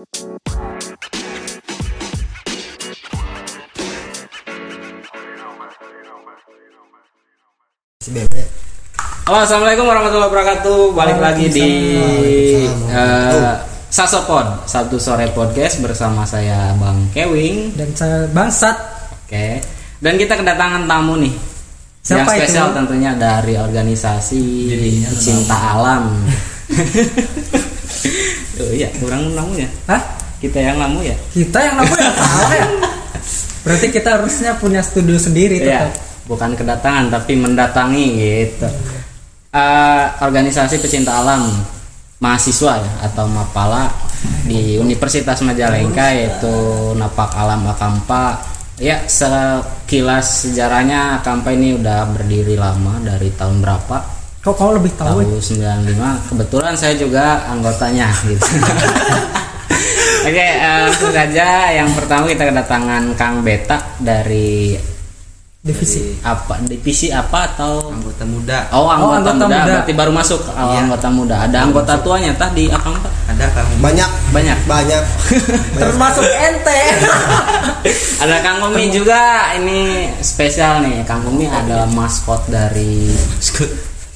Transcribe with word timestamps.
Halo, 0.00 0.08
assalamualaikum 9.44 9.84
warahmatullahi 9.84 10.32
wabarakatuh. 10.32 10.96
Balik 10.96 11.20
lagi 11.20 11.52
di 11.52 11.68
uh, 12.88 13.60
Sasopod 13.92 14.64
Sabtu 14.64 14.96
sore 14.96 15.28
podcast 15.36 15.84
bersama 15.84 16.24
saya 16.24 16.72
Bang 16.80 17.12
Kewing. 17.12 17.76
dan 17.76 17.92
saya 17.92 18.24
bangsat 18.32 18.80
Oke. 19.28 19.60
Dan 20.00 20.16
kita 20.16 20.40
kedatangan 20.40 20.88
tamu 20.88 21.20
nih. 21.20 21.36
Siapa 22.00 22.40
yang 22.40 22.48
spesial 22.48 22.72
itu? 22.72 22.76
tentunya 22.80 23.12
dari 23.20 23.52
organisasi 23.60 24.40
Cinta 25.20 25.76
Alam. 25.76 26.24
oh 28.64 28.72
iya, 28.72 28.88
kurang 28.98 29.32
namu 29.34 29.58
ya. 29.58 29.68
Hah? 29.88 30.02
Kita 30.40 30.56
yang 30.56 30.80
namu 30.80 31.04
ya. 31.04 31.12
kita 31.36 31.58
yang 31.60 31.76
namanya 31.76 32.10
salah 32.16 32.52
ya 32.64 32.66
berarti 33.60 33.86
kita 33.92 34.08
harusnya 34.20 34.56
punya 34.56 34.80
studio 34.80 35.20
sendiri 35.20 35.60
Iya, 35.60 35.92
tetap 35.92 35.92
bukan 36.24 36.56
kedatangan 36.56 37.12
tapi 37.12 37.36
mendatangi 37.36 38.06
gitu. 38.16 38.68
Eh, 39.50 40.04
organisasi 40.22 40.78
pecinta 40.78 41.20
alam 41.20 41.50
mahasiswa 42.22 42.78
ya 42.78 42.92
atau 43.10 43.26
Mapala 43.26 43.90
di 44.44 44.76
Universitas 44.78 45.40
Majalengka 45.42 46.12
yaitu 46.12 46.54
Napak 46.96 47.34
Alam 47.34 47.66
Akampa. 47.66 48.38
Ya, 48.80 49.04
sekilas 49.04 50.48
sejarahnya 50.48 51.20
Akampa 51.20 51.52
ini 51.52 51.76
udah 51.76 52.08
berdiri 52.16 52.56
lama 52.56 52.96
dari 53.04 53.28
tahun 53.36 53.60
berapa? 53.60 54.19
Kok 54.40 54.54
kau 54.56 54.72
lebih 54.72 54.92
tahu 54.96 55.20
ya? 55.20 55.28
Tahun 55.28 55.42
95. 55.92 56.28
Kebetulan 56.32 56.74
saya 56.74 56.94
juga 56.96 57.44
anggotanya 57.46 58.08
gitu. 58.24 58.40
Oke, 60.28 60.36
eh, 60.36 60.78
langsung 60.84 61.12
saja. 61.12 61.72
Yang 61.72 61.90
pertama 61.96 62.24
kita 62.24 62.44
kedatangan 62.48 63.02
Kang 63.16 63.40
Beta 63.40 63.80
dari 63.96 64.76
divisi. 65.60 66.16
apa? 66.24 66.56
Divisi 66.60 67.12
apa 67.12 67.52
atau? 67.52 67.92
Anggota 67.92 68.24
muda. 68.24 68.58
Oh 68.72 68.88
anggota, 68.88 69.28
anggota 69.28 69.32
muda. 69.36 69.44
muda. 69.44 69.72
berarti 69.76 69.92
baru 69.92 70.12
masuk. 70.12 70.40
Oh, 70.48 70.72
Iya. 70.72 70.78
anggota 70.84 71.08
muda. 71.08 71.36
Ada 71.44 71.58
anggota 71.60 71.92
tuanya 72.00 72.32
tah 72.32 72.48
di 72.52 72.64
Pak? 72.68 72.80
ada 73.28 73.46
kang. 73.52 73.68
Banyak. 73.80 74.10
Banyak? 74.32 74.58
Banyak. 74.64 75.04
Termasuk 75.84 76.24
ente 76.24 76.80
ada 78.24 78.36
Kang 78.40 78.60
Mumi 78.60 78.88
juga. 78.88 79.52
Ini 79.56 80.08
spesial 80.20 80.80
nih. 80.80 81.04
Kang 81.04 81.24
Mumi 81.24 81.44
adalah 81.44 81.88
maskot 81.88 82.44
dari 82.48 83.08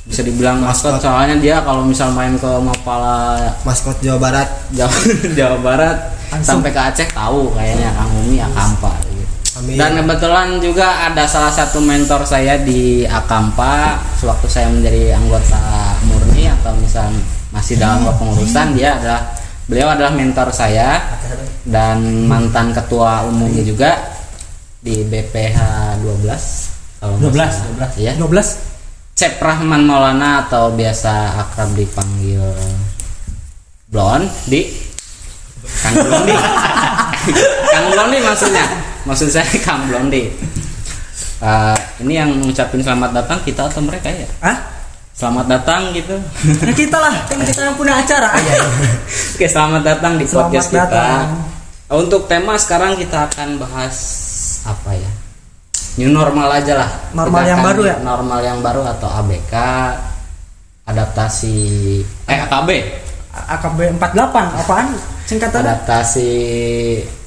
bisa 0.05 0.21
dibilang 0.21 0.61
maskot, 0.61 1.01
Maskot. 1.01 1.09
soalnya 1.09 1.37
dia 1.41 1.57
kalau 1.65 1.81
misal 1.81 2.13
main 2.13 2.37
ke 2.37 2.51
Mapala 2.61 3.41
maskot 3.65 3.97
Jawa 4.05 4.21
Barat 4.21 4.49
Jawa, 4.77 4.93
Jawa 5.39 5.57
Barat 5.65 5.97
Langsung. 6.29 6.61
sampai 6.61 6.71
ke 6.77 6.81
Aceh 6.81 7.09
tahu 7.09 7.57
kayaknya 7.57 7.89
Kang 7.97 8.11
Mumi 8.13 8.37
Akampa 8.37 8.93
gitu. 9.09 9.25
Amin. 9.55 9.79
Dan 9.79 9.91
kebetulan 10.03 10.49
juga 10.59 11.09
ada 11.09 11.25
salah 11.25 11.49
satu 11.49 11.79
mentor 11.81 12.27
saya 12.27 12.61
di 12.61 13.07
Akampa 13.09 13.97
sewaktu 14.21 14.47
saya 14.51 14.69
menjadi 14.69 15.17
anggota 15.17 15.63
murni 16.05 16.53
atau 16.53 16.75
misal 16.77 17.09
masih 17.49 17.79
dalam 17.81 18.05
pengurusan 18.19 18.75
dia 18.77 18.99
adalah 19.01 19.21
beliau 19.65 19.89
adalah 19.89 20.13
mentor 20.13 20.53
saya 20.53 21.01
dan 21.65 22.29
mantan 22.29 22.77
ketua 22.77 23.25
umumnya 23.25 23.65
juga 23.65 23.91
di 24.85 25.01
BPH 25.01 25.57
12 26.05 27.01
kalau 27.01 27.15
nggak 27.17 27.33
12, 27.33 27.41
salah. 27.57 27.89
ya 27.97 28.13
12 28.21 28.74
Cep 29.15 29.39
Rahman 29.39 29.87
Maulana 29.87 30.43
atau 30.47 30.75
biasa 30.75 31.39
akrab 31.39 31.71
dipanggil 31.79 32.43
Blon 33.87 34.27
di? 34.51 34.67
Kang 35.65 35.95
Blondi 35.97 36.35
Kang 37.73 37.87
Blondi 37.95 38.19
maksudnya? 38.21 38.67
Maksud 39.07 39.31
saya 39.31 39.47
Kang 39.63 39.87
Blondi 39.87 40.29
Eh, 41.45 41.77
ini 42.01 42.17
yang 42.17 42.31
ngucapin 42.41 42.81
selamat 42.81 43.11
datang 43.13 43.37
kita 43.45 43.69
atau 43.69 43.85
mereka 43.85 44.09
ya? 44.09 44.25
Ah 44.41 44.57
selamat 45.15 45.47
datang 45.47 45.93
gitu. 45.93 46.17
Ya 46.65 46.73
kita 46.73 46.97
lah 46.99 47.15
kan 47.29 47.39
kita 47.39 47.69
yang 47.69 47.77
punya 47.77 47.95
acara. 48.01 48.33
Oke 49.37 49.47
selamat 49.47 49.83
datang 49.85 50.17
di 50.17 50.25
Selamat 50.25 50.51
podcast 50.51 50.69
kita. 50.73 50.89
datang. 50.89 51.27
untuk 51.93 52.27
tema 52.27 52.57
sekarang 52.57 52.97
kita 52.97 53.29
akan 53.29 53.61
bahas 53.61 53.97
apa 54.65 54.97
ya 54.97 55.11
new 55.95 56.11
normal 56.11 56.49
aja 56.51 56.75
lah. 56.75 56.91
Normal 57.15 57.43
Kita 57.47 57.51
yang 57.55 57.61
baru 57.63 57.83
ya? 57.87 57.97
normal 58.03 58.41
yang 58.43 58.59
baru 58.59 58.83
atau 58.83 59.09
ABK 59.23 59.55
adaptasi 60.85 61.57
eh 62.29 62.39
AKB 62.45 62.69
AKB 63.35 63.79
48 63.97 64.61
apaan? 64.63 64.87
Singkatannya? 65.25 65.65
Adaptasi 65.65 66.31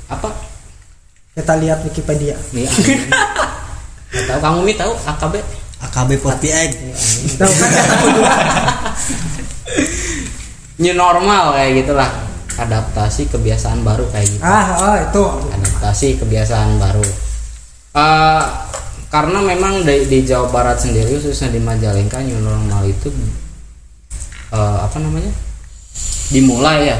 apa? 0.07 0.29
Kita 1.33 1.53
lihat 1.57 1.81
Wikipedia. 1.83 2.35
Nih 2.53 2.67
Nggak 4.07 4.23
tahu 4.29 4.39
kamu 4.39 4.57
mi 4.63 4.73
tahu 4.75 4.93
AKB 4.93 5.33
AKB 5.77 6.09
48 6.21 7.39
tahu 7.39 7.51
kan? 7.51 7.69
Kata 7.71 7.93
new 10.77 10.93
normal 10.93 11.55
kayak 11.55 11.71
gitulah. 11.83 12.09
Adaptasi 12.57 13.29
kebiasaan 13.29 13.85
baru 13.85 14.05
kayak 14.09 14.27
gitu. 14.33 14.41
Ah 14.41 14.67
oh 14.81 14.95
itu. 14.97 15.23
Adaptasi 15.53 16.07
kebiasaan 16.17 16.81
baru 16.81 17.05
Eh, 17.97 18.43
karena 19.07 19.39
memang 19.41 19.81
di, 19.81 20.05
di 20.05 20.19
Jawa 20.21 20.47
Barat 20.47 20.77
sendiri 20.77 21.17
khususnya 21.17 21.49
di 21.49 21.57
Majalengka 21.57 22.21
new 22.21 22.37
normal 22.37 22.85
itu 22.85 23.09
eh, 24.49 24.77
apa 24.77 24.97
namanya 24.97 25.33
dimulai 26.27 26.87
ya 26.87 26.97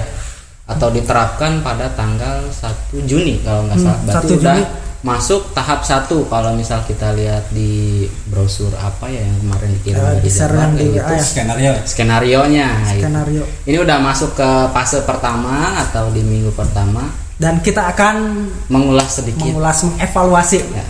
atau 0.65 0.89
diterapkan 0.89 1.61
pada 1.61 1.87
tanggal 1.89 2.43
1 2.43 3.03
Juni 3.03 3.39
kalau 3.39 3.63
nggak 3.63 3.77
Hmm, 3.77 3.85
salah 3.85 4.01
berarti 4.03 4.27
1 4.27 4.39
udah 4.41 4.55
Juni. 4.57 4.65
masuk 4.99 5.41
tahap 5.53 5.79
satu 5.81 6.25
kalau 6.25 6.51
misal 6.51 6.81
kita 6.81 7.13
lihat 7.13 7.47
di 7.49 8.03
brosur 8.25 8.73
apa 8.73 9.05
ya 9.05 9.21
yang 9.21 9.37
kemarin 9.37 9.69
dikirim 9.75 9.95
Eh, 9.95 10.03
dari 10.09 10.19
di 10.19 10.29
share 10.29 10.49
Jabar 10.49 10.59
yang 10.59 10.71
kayak 10.73 10.81
di 10.81 10.87
gitu. 10.89 11.05
WA 11.05 11.13
ya. 11.13 11.23
skenario 11.23 11.71
skenario 11.85 12.39
nya 12.49 12.67
skenario 12.89 13.43
ini 13.63 13.77
udah 13.77 13.97
masuk 14.01 14.31
ke 14.33 14.49
fase 14.73 14.97
pertama 15.03 15.55
atau 15.77 16.09
di 16.09 16.19
minggu 16.19 16.51
pertama 16.51 17.05
dan 17.37 17.61
kita 17.61 17.93
akan 17.93 18.49
mengulas 18.67 19.21
sedikit 19.21 19.45
mengulas 19.45 19.85
mengevaluasi 19.85 20.59
Ya. 20.73 20.83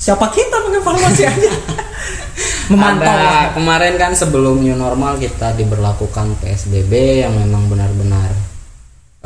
siapa 0.00 0.32
kita 0.32 0.56
mengevaluasi 0.68 1.22
aja 1.28 1.52
memantau 2.72 3.10
Ada 3.10 3.52
kemarin 3.52 3.94
kan 3.98 4.12
sebelum 4.14 4.62
new 4.62 4.72
normal 4.74 5.18
kita 5.18 5.52
diberlakukan 5.58 6.38
PSBB 6.40 7.20
yang 7.26 7.34
memang 7.36 7.68
benar-benar 7.68 8.30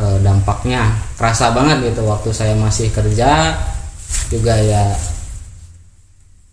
eh, 0.00 0.18
dampaknya 0.18 0.90
kerasa 1.14 1.54
banget 1.54 1.92
gitu 1.92 2.02
waktu 2.08 2.34
saya 2.34 2.56
masih 2.58 2.91
kerja 2.91 3.54
juga 4.32 4.56
ya 4.58 4.96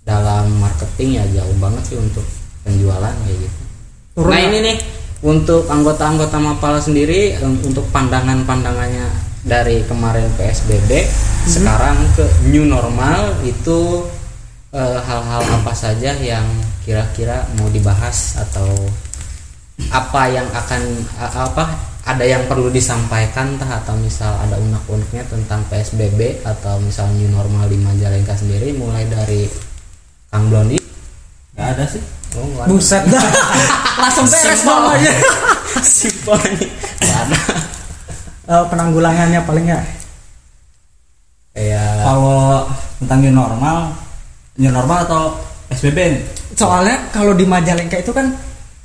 dalam 0.01 0.49
marketing 0.57 1.21
ya 1.21 1.41
jauh 1.41 1.55
banget 1.61 1.93
sih 1.93 1.97
untuk 1.97 2.25
penjualan 2.65 3.13
kayak 3.25 3.37
gitu. 3.37 3.61
Turun 4.17 4.29
nah 4.33 4.39
ya? 4.41 4.45
ini 4.49 4.57
nih 4.65 4.77
untuk 5.21 5.69
anggota-anggota 5.69 6.37
Mapala 6.41 6.81
sendiri 6.81 7.37
em, 7.37 7.53
untuk 7.63 7.85
pandangan-pandangannya 7.93 9.07
dari 9.41 9.81
kemarin 9.89 10.29
PSBB 10.37 11.09
sekarang 11.49 11.97
ke 12.13 12.25
new 12.53 12.65
normal 12.69 13.33
itu 13.41 14.05
eh, 14.69 14.99
hal-hal 15.01 15.41
apa 15.41 15.73
saja 15.73 16.13
yang 16.13 16.45
kira-kira 16.85 17.45
mau 17.57 17.69
dibahas 17.73 18.37
atau 18.37 18.69
apa 19.89 20.29
yang 20.29 20.45
akan 20.53 20.81
a- 21.17 21.49
apa 21.49 21.65
ada 22.05 22.25
yang 22.25 22.45
perlu 22.49 22.69
disampaikan 22.69 23.57
tah? 23.61 23.81
Atau 23.81 23.97
misal 23.97 24.33
ada 24.41 24.57
unek-uneknya 24.57 25.25
tentang 25.29 25.65
PSBB 25.69 26.41
atau 26.45 26.77
misal 26.81 27.09
new 27.17 27.29
normal 27.29 27.69
di 27.69 27.77
Majalengka 27.77 28.33
sendiri 28.37 28.73
mulai 28.73 29.05
dari 29.09 29.45
Kang 30.29 30.49
Blondi 30.49 30.77
nggak 31.51 31.67
ada 31.77 31.83
sih. 31.85 32.01
Oh, 32.39 32.45
nggak 32.47 32.63
ada. 32.63 32.71
buset 32.71 33.03
dah. 33.11 33.21
Langsung 34.01 34.25
beres 34.25 34.63
aja 34.63 35.11
simpel 35.83 36.37
nih 36.55 36.69
Nggak 37.03 37.19
ada 37.27 37.39
Eh, 38.49 38.65
penanggulangannya 38.73 39.45
paling 39.45 39.69
ya 39.69 39.81
kayak 41.51 42.07
kalau 42.07 42.63
tentang 43.03 43.19
new 43.21 43.35
normal 43.35 43.91
new 44.57 44.71
normal 44.73 45.05
atau 45.05 45.37
SBB 45.69 45.97
nih? 46.17 46.21
Soalnya 46.57 46.97
kalau 47.13 47.37
di 47.37 47.45
Majalengka 47.45 48.01
itu 48.01 48.11
kan 48.11 48.33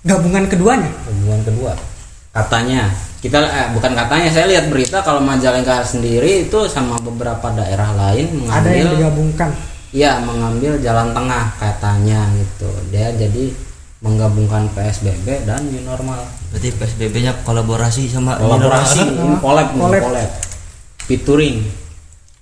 gabungan 0.05 0.47
keduanya. 0.47 0.93
Hubungan 1.09 1.41
kedua. 1.43 1.73
Katanya 2.37 2.93
kita 3.25 3.43
eh, 3.43 3.69
bukan 3.73 3.97
katanya 3.97 4.29
saya 4.29 4.47
lihat 4.53 4.69
berita 4.69 5.01
kalau 5.01 5.25
Majalengka 5.25 5.83
sendiri 5.83 6.47
itu 6.47 6.69
sama 6.69 7.01
beberapa 7.01 7.49
daerah 7.57 7.97
lain 7.97 8.47
ada 8.53 8.69
yang 8.71 8.93
mengambil 8.93 8.93
digabungkan. 8.93 9.51
Iya 9.97 10.21
mengambil 10.21 10.73
jalan 10.85 11.17
tengah 11.17 11.57
katanya 11.57 12.29
gitu. 12.37 12.71
Dia 12.93 13.09
jadi 13.17 13.57
menggabungkan 13.99 14.69
PSBB 14.73 15.49
dan 15.49 15.65
new 15.69 15.81
normal. 15.81 16.21
Berarti 16.53 16.69
PSBB-nya 16.73 17.33
kolaborasi 17.43 18.07
sama 18.07 18.37
kolaborasi 18.37 19.01
Collab. 19.41 19.73
collab. 19.73 20.31
featuring 21.07 21.65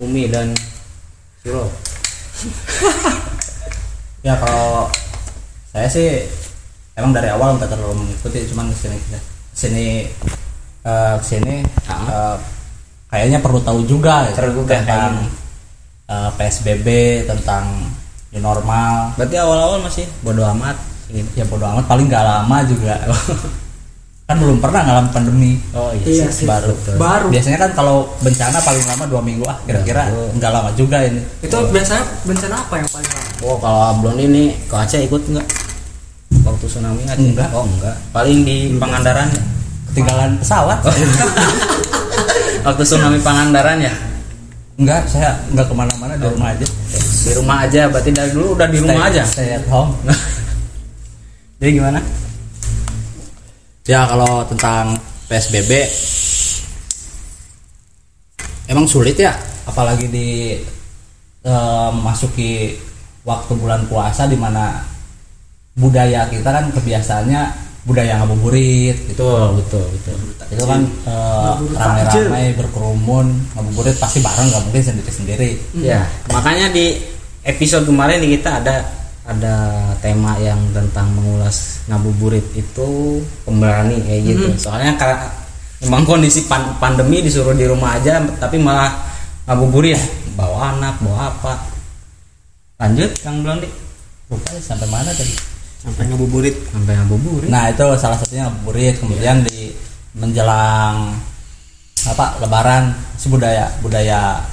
Umi 0.00 0.26
dan 0.26 0.50
Suro 1.38 1.68
ya 4.26 4.34
kalau 4.40 4.88
saya 5.68 5.86
sih 5.86 6.24
emang 6.96 7.12
dari 7.12 7.28
awal 7.28 7.54
nggak 7.54 7.70
terlalu 7.70 8.02
mengikuti 8.02 8.48
cuman 8.48 8.72
ke 8.72 8.76
sini 8.80 8.96
ke 8.98 9.18
sini 9.52 9.86
eh, 10.82 11.14
ke 11.20 11.24
sini 11.24 11.54
Ah. 11.86 12.08
eh, 12.08 12.36
kayaknya 13.06 13.38
perlu 13.38 13.60
tahu 13.60 13.84
juga 13.84 14.26
gitu, 14.26 14.40
Perlu 14.40 14.64
juga, 14.64 14.80
tentang 14.80 15.12
eh, 16.08 16.30
PSBB 16.34 16.86
tentang 17.28 17.64
new 18.32 18.42
normal. 18.42 19.14
Berarti 19.14 19.36
awal-awal 19.38 19.78
masih? 19.78 20.08
Bodo 20.20 20.42
amat. 20.42 20.74
Ya 21.10 21.44
bodo 21.44 21.64
amat 21.66 21.84
paling 21.84 22.06
gak 22.06 22.22
lama 22.22 22.56
juga. 22.64 22.94
Kan 24.24 24.40
belum 24.40 24.56
pernah 24.56 24.80
ngalamin 24.82 25.12
pandemi. 25.12 25.52
Oh 25.76 25.92
iya, 25.92 26.24
Iya 26.24 26.26
sih. 26.32 26.48
baru. 26.48 26.72
Baru. 26.96 27.28
biasanya 27.28 27.60
kan 27.60 27.70
kalau 27.74 28.08
bencana 28.18 28.56
paling 28.58 28.80
lama 28.82 29.04
dua 29.04 29.20
minggu 29.20 29.44
ah 29.44 29.60
kira-kira 29.62 30.08
Ya, 30.08 30.16
nggak 30.32 30.48
lama 30.50 30.70
juga 30.72 31.04
ini. 31.04 31.20
Itu 31.38 31.60
biasanya 31.68 32.00
bencana 32.24 32.56
apa 32.56 32.74
yang 32.74 32.88
paling 32.88 33.04
lama? 33.06 33.28
oh 33.44 33.56
kalau 33.60 33.80
Ablon 33.86 34.16
ini 34.18 34.56
ke 34.64 34.72
Aceh 34.74 35.04
ikut 35.04 35.28
nggak? 35.28 35.44
Waktu 36.40 36.64
tsunami 36.66 37.04
Aceh 37.04 37.20
Enggak. 37.20 37.52
oh 37.52 37.68
enggak. 37.68 37.96
Paling 38.10 38.38
di 38.42 38.56
Pangandaran 38.74 39.28
ya? 39.28 39.42
Ketinggalan 39.92 40.30
pesawat. 40.40 40.78
Waktu 42.66 42.82
tsunami 42.82 43.18
Pangandaran 43.20 43.76
ya? 43.76 43.92
Enggak 44.74 45.04
saya 45.04 45.36
nggak 45.52 45.68
ke 45.68 45.74
mana-mana 45.76 46.16
di 46.16 46.24
rumah 46.24 46.48
aja. 46.50 46.64
Di 47.20 47.32
rumah 47.36 47.56
aja 47.62 47.80
berarti 47.86 48.08
dari 48.08 48.30
dulu 48.32 48.56
udah 48.56 48.66
di 48.66 48.78
rumah 48.80 49.04
Stay- 49.04 49.08
aja? 49.12 49.22
stay 49.22 49.48
at 49.52 49.64
home 49.68 49.92
jadi 51.64 51.80
gimana 51.80 52.00
Ya 53.88 54.04
kalau 54.04 54.44
tentang 54.48 55.00
PSBB 55.32 55.72
emang 58.68 58.84
sulit 58.88 59.16
ya, 59.16 59.32
apalagi 59.68 60.08
di 60.08 60.56
eh, 61.44 61.90
masuki 62.04 62.76
waktu 63.24 63.52
bulan 63.56 63.84
puasa 63.88 64.24
di 64.24 64.36
mana 64.40 64.84
budaya 65.76 66.28
kita 66.32 66.48
kan 66.48 66.68
kebiasaannya 66.72 67.42
budaya 67.84 68.20
ngabuburit 68.24 68.96
gitu. 69.04 69.24
betul 69.56 69.84
betul 70.00 70.16
betul 70.32 70.48
Itu 70.52 70.64
kan 70.64 70.80
eh, 70.84 71.52
ramai-ramai 71.76 72.56
berkerumun 72.56 73.26
ngabuburit 73.56 73.96
pasti 74.00 74.20
bareng 74.24 74.48
nggak 74.48 74.62
mungkin 74.68 74.84
sendiri-sendiri. 74.84 75.50
ya 75.80 76.08
makanya 76.32 76.72
di 76.72 76.96
episode 77.44 77.84
kemarin 77.84 78.20
nih 78.24 78.40
kita 78.40 78.64
ada 78.64 79.03
ada 79.24 79.56
tema 80.04 80.36
yang 80.36 80.60
tentang 80.76 81.08
mengulas 81.16 81.80
ngabuburit 81.88 82.44
itu 82.52 83.20
pemberani 83.48 84.00
kayak 84.04 84.20
gitu. 84.28 84.48
Soalnya 84.60 85.00
karena 85.00 85.32
memang 85.84 86.04
kondisi 86.04 86.44
pan- 86.44 86.76
pandemi 86.76 87.24
disuruh 87.24 87.56
di 87.56 87.64
rumah 87.64 87.96
aja 87.96 88.20
tapi 88.36 88.60
malah 88.60 88.92
ngabuburit 89.48 89.96
bawa 90.36 90.76
anak 90.76 91.00
bawa 91.00 91.32
apa. 91.32 91.52
Lanjut 92.84 93.10
kang 93.24 93.40
Blondi 93.40 93.70
Lupa 94.28 94.50
ya, 94.56 94.60
sampai 94.60 94.88
mana 94.88 95.12
tadi? 95.12 95.54
sampai 95.84 96.08
ngabuburit. 96.08 96.56
Sampai 96.72 96.96
ngabuburit. 96.96 97.48
Nah 97.52 97.68
itu 97.68 97.84
salah 98.00 98.16
satunya 98.16 98.48
ngabuburit. 98.48 98.96
Kemudian 98.96 99.44
di 99.44 99.68
menjelang 100.16 101.12
apa 102.04 102.36
Lebaran 102.40 102.92
budaya 103.24 103.68
budaya 103.80 104.44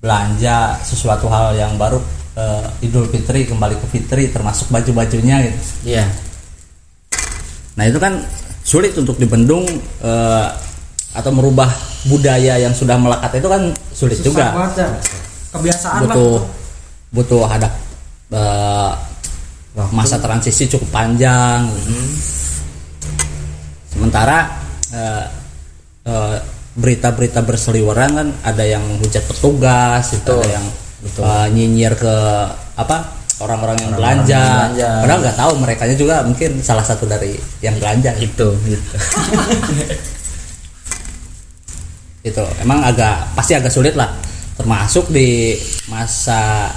belanja 0.00 0.80
sesuatu 0.80 1.28
hal 1.28 1.52
yang 1.56 1.76
baru 1.76 2.00
eh, 2.36 2.84
Idul 2.84 3.08
Fitri 3.08 3.48
kembali 3.48 3.80
ke 3.80 3.86
Fitri 3.88 4.28
termasuk 4.30 4.68
baju 4.68 4.90
bajunya 4.92 5.42
gitu. 5.48 5.60
iya. 5.96 6.04
Nah 7.76 7.84
itu 7.88 7.96
kan 8.00 8.20
sulit 8.64 8.92
untuk 8.96 9.16
dibendung 9.16 9.64
eh, 10.04 10.48
atau 11.16 11.30
merubah 11.32 11.72
budaya 12.06 12.60
yang 12.60 12.76
sudah 12.76 13.00
melekat. 13.00 13.40
Itu 13.40 13.48
kan 13.48 13.72
sulit 13.92 14.20
Susah 14.20 14.28
juga. 14.28 14.46
banget 14.52 14.74
ya. 14.76 14.88
Kebiasaan 15.56 16.00
butuh 16.04 16.32
lah. 16.36 16.44
butuh 17.12 17.42
ada 17.48 17.68
eh, 18.32 18.92
masa 19.92 20.16
transisi 20.20 20.68
cukup 20.68 20.88
panjang. 20.92 21.68
Sementara 23.88 24.60
eh, 24.92 25.24
eh, 26.04 26.36
berita-berita 26.76 27.40
berseliweran 27.40 28.10
kan 28.12 28.28
ada 28.44 28.64
yang 28.64 28.84
hujat 29.00 29.24
petugas 29.24 30.12
itu 30.12 30.36
ada 30.36 30.60
yang 30.60 30.66
Betul. 31.06 31.22
eh, 31.22 31.46
nyinyir 31.54 31.94
ke 31.94 32.14
apa 32.76 32.96
orang-orang 33.36 33.76
yang 33.78 33.92
belanja. 33.94 34.32
yang 34.32 34.48
belanja. 34.72 34.88
padahal 35.04 35.20
nggak 35.22 35.38
tahu 35.38 35.52
mereka 35.60 35.82
juga 35.92 36.16
mungkin 36.24 36.50
salah 36.60 36.84
satu 36.84 37.06
dari 37.06 37.36
yang 37.62 37.78
belanja. 37.78 38.10
Itu 38.18 38.52
gitu. 38.66 38.96
Itu 42.26 42.42
emang 42.58 42.82
agak 42.82 43.38
pasti 43.38 43.54
agak 43.54 43.70
sulit 43.70 43.94
lah. 43.94 44.10
Termasuk 44.56 45.12
di 45.12 45.54
masa 45.86 46.72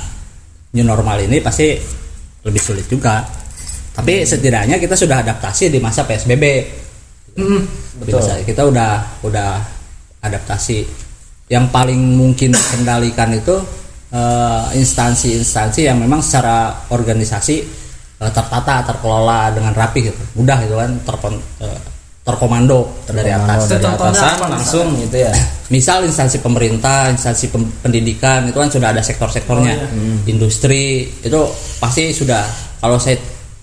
new 0.75 0.85
normal 0.85 1.25
ini 1.25 1.41
pasti 1.41 1.73
lebih 2.45 2.61
sulit 2.61 2.85
juga. 2.85 3.25
Tapi 3.95 4.23
setidaknya 4.23 4.77
kita 4.77 4.93
sudah 4.95 5.25
adaptasi 5.25 5.73
di 5.73 5.79
masa 5.81 6.05
psbb 6.05 6.77
Mm, 7.39 7.61
Di 8.03 8.11
masa- 8.11 8.41
kita 8.43 8.67
udah 8.67 9.23
udah 9.23 9.63
adaptasi. 10.19 10.83
Yang 11.47 11.65
paling 11.71 11.97
mungkin 12.19 12.51
kendalikan 12.51 13.31
itu 13.31 13.55
eh, 14.09 14.65
instansi-instansi 14.75 15.85
yang 15.85 15.97
memang 15.97 16.21
secara 16.21 16.87
organisasi 16.89 17.55
eh, 18.19 18.31
tertata 18.31 18.83
terkelola 18.85 19.53
dengan 19.53 19.73
rapi 19.73 20.09
gitu. 20.09 20.21
Mudah 20.35 20.57
gitu 20.65 20.75
kan 20.75 20.91
terkon- 21.05 21.43
eh, 21.61 21.79
terkomando 22.19 22.85
dari 23.09 23.33
atas. 23.33 23.65
dari 23.65 23.81
atasan 23.89 24.37
langsung 24.53 24.87
gitu 25.01 25.17
ya. 25.17 25.33
Misal 25.69 26.05
instansi 26.05 26.37
pemerintah, 26.39 27.09
instansi 27.09 27.49
pem- 27.49 27.73
pendidikan 27.81 28.45
itu 28.45 28.53
kan 28.53 28.69
sudah 28.69 28.93
ada 28.93 29.01
sektor-sektornya, 29.01 29.73
industri 30.25 31.09
itu 31.21 31.41
pasti 31.77 32.13
sudah. 32.13 32.45
Kalau 32.77 33.01
saya 33.01 33.17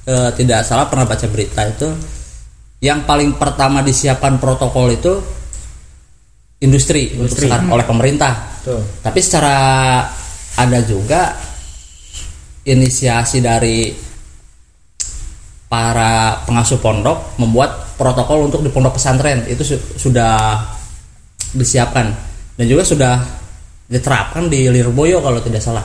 eh, 0.06 0.30
tidak 0.34 0.66
salah 0.66 0.90
pernah 0.90 1.06
baca 1.06 1.26
berita 1.30 1.62
itu, 1.62 1.88
yang 2.82 3.06
paling 3.06 3.38
pertama 3.38 3.82
disiapkan 3.82 4.38
protokol 4.38 4.90
itu 4.90 5.14
industri, 6.58 7.12
untuk 7.14 7.36
sekarang 7.36 7.68
oleh 7.68 7.84
pemerintah. 7.84 8.32
tuh 8.64 8.80
Tapi 9.04 9.20
secara 9.20 9.56
ada 10.56 10.80
juga 10.80 11.36
inisiasi 12.62 13.38
dari 13.38 13.92
para 15.66 16.42
pengasuh 16.46 16.78
pondok 16.78 17.36
membuat 17.36 17.98
protokol 17.98 18.46
untuk 18.46 18.62
di 18.62 18.70
pondok 18.70 18.96
pesantren. 18.96 19.42
Itu 19.46 19.62
su- 19.62 19.82
sudah 19.98 20.62
disiapkan. 21.52 22.14
Dan 22.56 22.64
juga 22.66 22.82
sudah 22.82 23.20
diterapkan 23.86 24.48
di 24.48 24.66
Lirboyo 24.66 25.20
kalau 25.20 25.38
tidak 25.38 25.62
salah. 25.62 25.84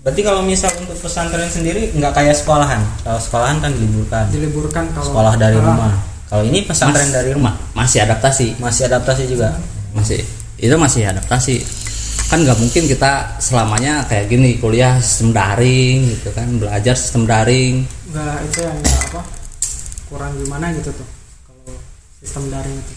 berarti 0.00 0.22
kalau 0.22 0.38
misal 0.38 0.70
untuk 0.78 0.94
pesantren 1.02 1.50
sendiri 1.50 1.90
nggak 1.90 2.14
kayak 2.14 2.38
sekolahan? 2.38 2.78
Kalau 3.02 3.18
sekolahan 3.18 3.58
kan 3.58 3.74
diliburkan. 3.74 4.24
Diliburkan 4.30 4.84
kalau 4.94 5.06
sekolah 5.10 5.34
dari 5.34 5.58
Ah, 5.58 5.66
rumah. 5.66 5.92
Kalau 6.26 6.42
ini 6.42 6.62
pesantren 6.62 7.06
Mas- 7.06 7.14
dari 7.14 7.30
rumah 7.34 7.54
Masih 7.74 8.02
adaptasi, 8.02 8.58
masih 8.58 8.86
adaptasi 8.86 9.26
juga. 9.26 9.58
Masih 9.94 10.22
itu 10.58 10.74
masih 10.78 11.10
adaptasi. 11.10 11.56
Kan 12.26 12.42
nggak 12.42 12.58
mungkin 12.58 12.82
kita 12.84 13.12
selamanya 13.38 14.02
kayak 14.04 14.26
gini 14.26 14.56
kuliah 14.56 14.98
sistem 14.98 15.30
daring 15.30 16.10
gitu 16.10 16.30
kan, 16.30 16.48
belajar 16.56 16.94
sistem 16.94 17.22
daring. 17.24 17.86
nggak 18.08 18.36
itu 18.44 18.58
yang 18.60 18.76
nggak 18.76 18.98
apa 19.06 19.20
kurang 20.06 20.32
gimana 20.36 20.70
gitu 20.72 20.90
tuh 20.90 21.08
kalau 21.42 21.74
sistem 22.16 22.44
daring 22.48 22.76
itu 22.76 22.94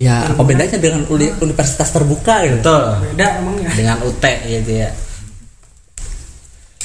Ya, 0.00 0.24
apa 0.24 0.40
bedanya 0.40 0.74
dengan 0.74 1.04
uni- 1.06 1.36
universitas 1.36 1.90
terbuka 1.90 2.40
gitu? 2.42 2.56
betul 2.56 2.84
beda 3.04 3.26
emang 3.36 3.56
ya 3.58 3.70
dengan 3.70 3.96
UT 4.00 4.24
gitu 4.24 4.72
ya 4.74 4.90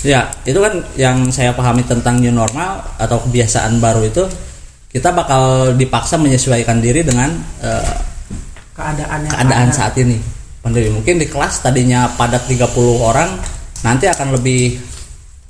Ya, 0.03 0.21
itu 0.43 0.59
kan 0.59 0.73
yang 0.93 1.31
saya 1.31 1.49
pahami 1.49 1.81
tentang 1.81 2.19
new 2.19 2.29
normal 2.29 2.77
atau 2.95 3.17
kebiasaan 3.23 3.79
baru 3.79 4.03
itu 4.03 4.21
kita 4.91 5.09
bakal 5.09 5.73
dipaksa 5.73 6.13
menyesuaikan 6.15 6.77
diri 6.77 7.01
dengan 7.01 7.33
eh, 7.59 7.93
keadaan 8.71 9.23
yang 9.23 9.31
keadaan 9.31 9.67
ada. 9.67 9.73
saat 9.73 9.95
ini. 9.97 10.19
Pandemi 10.65 10.89
mungkin 10.89 11.21
di 11.21 11.29
kelas 11.29 11.61
tadinya 11.61 12.09
padat 12.17 12.49
30 12.49 12.65
orang, 12.97 13.37
nanti 13.85 14.09
akan 14.09 14.33
lebih 14.33 14.81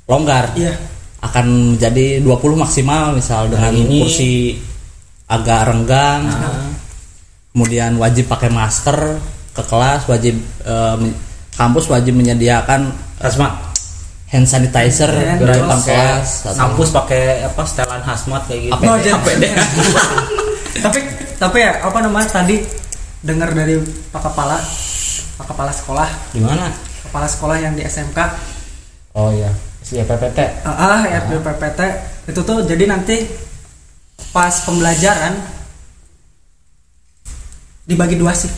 longgar. 0.04 0.52
iya 0.52 0.76
Akan 1.24 1.72
menjadi 1.72 2.20
20 2.20 2.52
maksimal 2.60 3.16
misal 3.16 3.48
dengan 3.48 3.72
ini- 3.72 4.04
kursi 4.04 4.60
agak 5.24 5.72
renggang. 5.72 6.28
Nah. 6.28 6.68
Kemudian 7.56 7.96
wajib 7.96 8.28
pakai 8.28 8.52
masker 8.52 9.16
ke 9.56 9.62
kelas, 9.64 10.04
wajib 10.04 10.36
eh, 10.68 10.96
kampus 11.56 11.88
wajib 11.88 12.12
menyediakan 12.12 12.92
hazmat 13.16 13.56
hand 14.28 14.44
sanitizer 14.44 15.08
Hand 15.08 15.40
di 15.40 15.48
depan 15.48 15.80
kelas 15.80 16.44
kampus 16.52 16.88
pakai 16.92 17.46
apa 17.48 17.62
setelan 17.64 18.02
hazmat 18.04 18.42
kayak 18.52 18.68
gitu 18.68 18.84
APD. 19.16 19.44
Oh, 19.48 20.84
tapi 20.84 20.98
tapi 21.40 21.56
ya 21.64 21.72
apa 21.80 21.98
namanya 22.04 22.28
tadi 22.28 22.60
dengar 23.24 23.56
dari 23.56 23.80
pak 24.12 24.20
kepala 24.20 24.60
kepala 25.44 25.72
sekolah. 25.74 26.08
Di 26.32 26.40
mana? 26.40 26.72
Kepala 27.04 27.26
sekolah 27.28 27.56
yang 27.60 27.76
di 27.76 27.84
SMK 27.84 28.18
oh 29.16 29.32
iya. 29.32 29.50
Si 29.80 29.96
PPT 29.96 30.66
ah 30.66 31.06
RDPPT 31.06 31.80
itu 32.26 32.40
tuh 32.42 32.66
jadi 32.66 32.84
nanti 32.90 33.22
pas 34.34 34.52
pembelajaran 34.66 35.32
dibagi 37.86 38.18
dua 38.18 38.34
sih. 38.34 38.50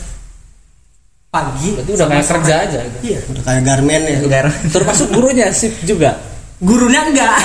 Pagi 1.29 1.77
berarti 1.77 1.91
udah 1.93 2.07
kayak 2.09 2.25
kerja 2.25 2.53
aja 2.65 2.79
gitu? 2.81 2.97
Iya. 3.05 3.19
Udah 3.29 3.43
kayak 3.45 3.61
garmen 3.61 4.01
ya? 4.01 4.17
Termasuk 4.73 5.13
gurunya 5.13 5.53
sip 5.53 5.77
juga? 5.85 6.17
Gurunya 6.57 7.05
enggak. 7.05 7.37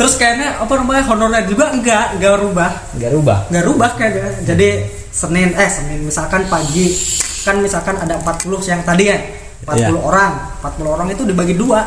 Terus 0.00 0.16
kayaknya 0.16 0.56
apa 0.56 0.72
namanya 0.80 1.04
honorer 1.12 1.44
juga 1.44 1.76
enggak 1.76 2.16
enggak 2.16 2.40
rubah. 2.40 2.72
Nggak 2.96 3.10
rubah? 3.12 3.38
Nggak 3.52 3.64
rubah 3.68 3.90
kayaknya 4.00 4.32
jadi 4.48 4.68
Senin 5.10 5.52
eh 5.54 5.70
Senin. 5.70 6.06
Misalkan 6.06 6.46
pagi 6.46 6.94
kan 7.42 7.58
misalkan 7.58 7.96
ada 7.98 8.20
40 8.20 8.62
yang 8.66 8.82
tadi 8.82 9.10
ya 9.10 9.18
40 9.66 9.76
Iya. 9.76 9.90
orang. 9.98 10.32
40 10.62 10.88
orang 10.90 11.08
itu 11.10 11.22
dibagi 11.26 11.54
dua. 11.54 11.84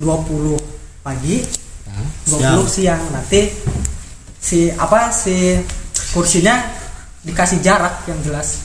20 0.00 0.56
pagi 1.04 1.44
20 2.28 2.64
siang. 2.64 3.02
nanti 3.12 3.52
si 4.40 4.72
apa 4.72 5.12
si 5.12 5.60
kursinya 6.16 6.56
dikasih 7.20 7.60
jarak 7.60 8.08
yang 8.08 8.16
jelas. 8.24 8.64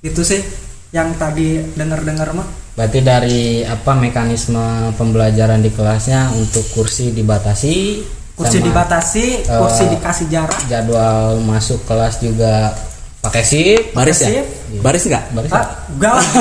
Itu 0.00 0.22
sih 0.22 0.38
yang 0.94 1.14
tadi 1.18 1.58
dengar-dengar 1.74 2.30
mah. 2.34 2.46
Berarti 2.78 3.00
dari 3.02 3.66
apa 3.66 3.98
mekanisme 3.98 4.94
pembelajaran 4.94 5.58
di 5.60 5.74
kelasnya 5.74 6.30
untuk 6.38 6.62
kursi 6.70 7.10
dibatasi, 7.10 7.74
kursi 8.38 8.56
sama 8.62 8.66
dibatasi 8.70 9.26
kursi 9.44 9.82
eh, 9.84 9.90
dikasih 9.98 10.26
jarak. 10.30 10.60
jadwal 10.70 11.42
masuk 11.44 11.82
kelas 11.84 12.22
juga 12.22 12.72
pakai 13.20 13.42
shift. 13.42 13.92
baris 13.92 14.18
ya 14.18 14.28
Sip. 14.34 14.46
baris 14.80 15.04
nggak 15.04 15.24
Baris 15.30 15.50
enggak 15.90 16.12
lah 16.14 16.26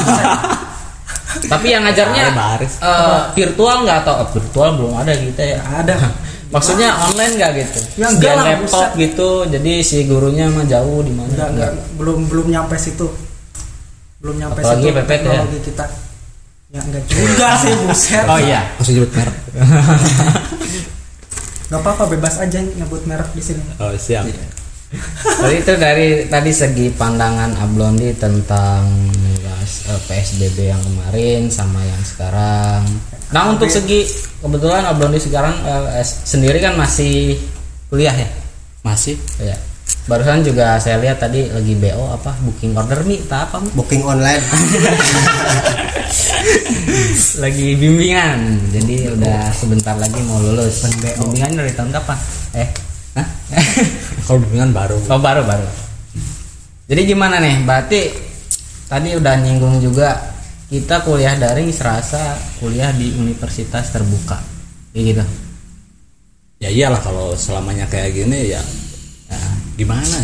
Tapi 1.30 1.68
yang 1.70 1.86
ngajarnya 1.86 2.24
Ah, 2.26 2.58
baris. 2.58 2.74
eh, 2.80 3.20
virtual 3.36 3.86
nggak 3.86 4.02
atau 4.02 4.14
oh, 4.18 4.28
virtual 4.30 4.70
belum 4.76 4.94
ada 4.98 5.14
kita 5.14 5.44
ya. 5.46 5.58
Nggak 5.60 5.80
ada 5.84 5.96
Maksudnya 6.56 6.90
online 7.00 7.34
nggak 7.38 7.52
gitu? 7.56 7.80
Ya, 7.96 8.08
enggak 8.10 8.34
lah, 8.34 8.46
laptop 8.50 8.66
buset. 8.90 8.98
gitu. 8.98 9.30
Jadi 9.46 9.72
si 9.80 9.98
gurunya 10.04 10.50
mah 10.50 10.66
jauh 10.66 11.00
di 11.00 11.14
mana? 11.14 11.30
enggak, 11.30 11.50
enggak, 11.52 11.72
belum 11.96 12.20
belum 12.26 12.48
nyampe 12.50 12.76
situ 12.76 13.06
belum 14.20 14.36
nyampe 14.36 14.58
Apalagi 14.58 14.82
situ 14.82 14.90
PPT 14.92 15.06
ya? 15.06 15.16
teknologi 15.30 15.60
kita 15.64 15.86
ya 16.70 16.82
enggak 16.82 17.04
juga 17.06 17.48
sih 17.62 17.74
buset 17.78 18.26
Oh 18.26 18.36
iya. 18.38 18.62
langsung 18.74 18.94
nyebut 18.96 19.12
merek 19.14 19.36
nggak 21.70 21.80
apa-apa 21.80 22.04
bebas 22.10 22.36
aja 22.36 22.58
nyebut 22.60 23.02
merek 23.06 23.30
di 23.32 23.42
sini 23.42 23.62
oh 23.78 23.94
siap 23.96 24.26
Jadi 25.42 25.56
itu 25.62 25.74
dari 25.78 26.08
tadi 26.26 26.50
segi 26.50 26.90
pandangan 26.90 27.54
Ablondi 27.56 28.10
tentang 28.18 28.90
eh, 29.46 30.02
PSBB 30.04 30.58
yang 30.66 30.82
kemarin 30.82 31.46
sama 31.48 31.78
yang 31.80 32.02
sekarang. 32.02 32.82
Nah 33.30 33.54
untuk 33.54 33.70
segi 33.70 34.10
kebetulan 34.40 34.84
Ablondi 34.84 35.22
sekarang 35.22 35.54
s- 35.96 36.26
sendiri 36.26 36.58
kan 36.58 36.74
masih 36.74 37.38
kuliah 37.88 38.14
ya. 38.14 38.30
masih 38.80 39.20
Ya. 39.38 39.54
Barusan 40.06 40.42
juga 40.42 40.82
saya 40.82 40.98
lihat 40.98 41.22
tadi 41.22 41.46
lagi 41.46 41.78
BO 41.78 42.10
apa 42.10 42.34
booking 42.42 42.74
order 42.74 43.06
nih, 43.06 43.22
tak 43.30 43.50
apa 43.50 43.62
Mi? 43.62 43.70
booking 43.78 44.02
online 44.02 44.42
lagi 47.38 47.78
bimbingan. 47.78 48.40
Jadi 48.74 48.96
udah 49.14 49.54
sebentar 49.54 49.94
lagi 49.96 50.18
mau 50.26 50.42
lulus. 50.42 50.82
Bimbingan 50.90 51.54
dari 51.54 51.72
tahun 51.74 51.94
kapan? 51.94 52.18
Eh, 52.58 52.68
hah? 53.16 53.28
kalau 54.28 54.38
bimbingan 54.46 54.70
baru 54.70 54.98
Oh 55.08 55.18
baru 55.18 55.42
baru. 55.42 55.66
Jadi 56.90 57.02
gimana 57.06 57.38
nih? 57.38 57.62
Berarti 57.64 58.02
tadi 58.86 59.14
udah 59.14 59.36
nyinggung 59.38 59.78
juga 59.78 60.18
kita 60.70 61.02
kuliah 61.02 61.34
daring 61.34 61.70
serasa 61.70 62.38
kuliah 62.58 62.94
di 62.94 63.14
universitas 63.14 63.90
terbuka, 63.90 64.38
Kayak 64.94 65.04
gitu. 65.14 65.24
ya 66.60 66.70
iyalah 66.70 67.02
kalau 67.02 67.34
selamanya 67.34 67.90
kayak 67.90 68.14
gini 68.14 68.54
ya, 68.54 68.62
ya 69.30 69.40
gimana 69.74 70.18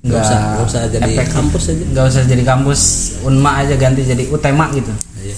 nggak 0.00 0.16
usah 0.16 0.38
nggak 0.56 0.64
usah 0.66 0.80
jadi 0.88 1.12
efektif. 1.12 1.34
kampus 1.36 1.62
aja 1.68 1.84
Nggak 1.92 2.04
usah 2.08 2.22
jadi 2.24 2.42
kampus 2.44 2.80
Unma 3.22 3.50
aja 3.60 3.74
ganti 3.76 4.00
jadi 4.02 4.24
Utema 4.28 4.72
gitu. 4.72 4.88
Iya. 5.20 5.36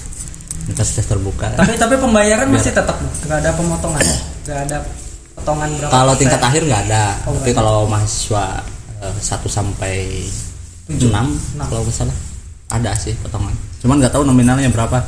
universitas 0.63 1.03
terbuka 1.05 1.47
tapi 1.59 1.75
tapi 1.75 1.95
pembayaran 1.99 2.47
masih 2.47 2.71
tetap 2.71 2.95
nggak 3.27 3.39
ada 3.43 3.51
pemotongan 3.53 3.99
nggak 4.47 4.59
ada 4.71 4.77
potongan 5.43 5.69
berapa 5.73 5.91
kalau 5.91 6.07
persen. 6.09 6.21
tingkat 6.23 6.41
akhir 6.41 6.61
nggak 6.63 6.81
ada 6.87 7.05
Oh, 7.23 7.35
tapi 7.35 7.51
kalau 7.51 7.77
mahasiswa 7.85 8.45
eh, 8.99 9.15
satu 9.19 9.47
sampai 9.47 10.23
enam 10.89 11.27
Enam. 11.53 11.67
kalau 11.67 11.83
nggak 11.83 11.93
salah 11.93 12.15
ada 12.69 12.91
sih 12.95 13.13
potongan 13.17 13.51
cuman 13.79 13.95
nggak 13.99 14.11
tahu 14.11 14.23
nominalnya 14.23 14.67
berapa 14.67 15.03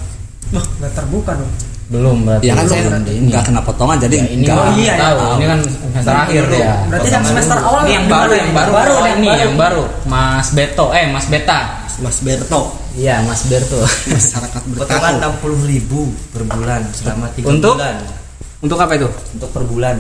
Wah, 0.48 0.66
nggak 0.78 0.92
terbuka 0.94 1.34
dong 1.34 1.50
Belum 1.86 2.18
berarti. 2.22 2.44
ya 2.44 2.54
kan 2.54 2.66
belum 2.66 2.74
saya 2.98 3.18
nggak 3.24 3.44
kena 3.46 3.62
potongan 3.62 3.98
jadi 4.00 4.16
Ya, 4.16 4.26
ini 4.28 4.42
nggak 4.44 4.58
Oh, 4.58 4.74
iya, 4.74 4.94
tahu. 4.96 5.18
ya. 5.18 5.30
Ini 5.32 5.46
kan 5.46 5.60
semester 5.62 6.16
akhir 6.18 6.44
ya. 6.52 6.74
Berarti 6.84 7.08
yang 7.08 7.22
semester 7.24 7.58
awal 7.60 7.80
Ini 7.80 7.92
yang 7.94 8.06
baru, 8.08 8.32
yang 8.34 8.52
baru, 8.52 8.72
Baru, 8.74 8.92
Oh, 8.92 9.06
yang 9.06 9.20
ini 9.20 9.28
baru. 9.28 9.38
yang 9.40 9.54
baru. 9.56 9.84
Mas 10.04 10.48
Beto, 10.50 10.86
eh 10.92 11.06
Mas 11.08 11.26
Beta. 11.28 11.60
Mas 11.96 12.18
Berto 12.20 12.62
Iya, 12.92 13.22
Mas 13.22 13.46
Berto. 13.46 13.78
masyarakat 14.10 14.62
Potongan 14.74 15.14
bertahu 15.22 15.54
60 15.62 15.70
ribu 15.70 16.02
per 16.28 16.42
bulan 16.44 16.82
selama 16.90 17.26
3 17.30 17.46
Untuk? 17.48 17.76
bulan. 17.78 17.96
Untuk 18.60 18.78
apa 18.82 18.94
itu? 18.98 19.08
Untuk 19.32 19.50
per 19.54 19.64
bulan. 19.64 19.96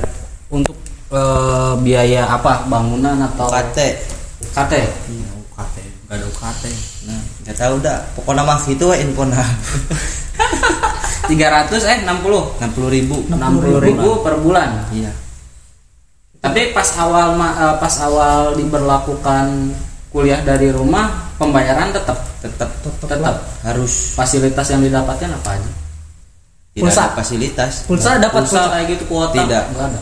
Untuk 0.50 0.78
eh, 1.10 1.74
biaya 1.82 2.30
apa? 2.30 2.66
Bangunan 2.70 3.18
atau 3.26 3.50
UKT. 3.50 3.78
UKT? 4.54 4.74
Iya, 5.10 5.28
UKT. 5.46 5.76
Gak 6.06 6.16
ada 6.22 6.26
UKT. 6.30 6.64
Nah, 7.10 7.22
nggak 7.46 7.56
tahu 7.58 7.76
dah. 7.82 7.98
Pokoknya 8.14 8.44
mah 8.46 8.60
we 8.66 8.96
info 9.02 9.24
nah. 9.26 9.50
300 11.26 11.74
eh 11.90 11.98
60 12.06 12.62
60 12.62 12.62
ribu. 12.96 13.18
60 13.30 13.88
ribu 13.88 14.10
per 14.22 14.38
bulan. 14.38 14.86
Iya. 14.94 15.10
Tapi 16.42 16.70
pas 16.78 16.90
awal 17.02 17.34
eh, 17.38 17.76
pas 17.82 17.96
awal 18.06 18.54
diberlakukan 18.54 19.74
kuliah 20.14 20.40
dari 20.46 20.70
rumah, 20.70 21.34
pembayaran 21.36 21.90
tetap 21.92 22.36
Tetap 22.46 22.70
tetap 23.02 23.42
harus 23.66 24.14
fasilitas 24.14 24.70
yang 24.70 24.86
didapatkan 24.86 25.34
apa 25.34 25.58
aja? 25.58 25.72
tidak 26.76 26.92
Pulsa. 26.92 27.02
ada 27.08 27.16
fasilitas. 27.18 27.72
pulsa 27.90 28.10
dapat 28.22 28.44
Pulsa 28.46 28.60
pulsa 28.60 28.72
kayak 28.76 28.86
gitu 28.94 29.04
kuota 29.10 29.34
Tidak. 29.34 29.64
nggak 29.74 29.86
ada. 29.90 30.00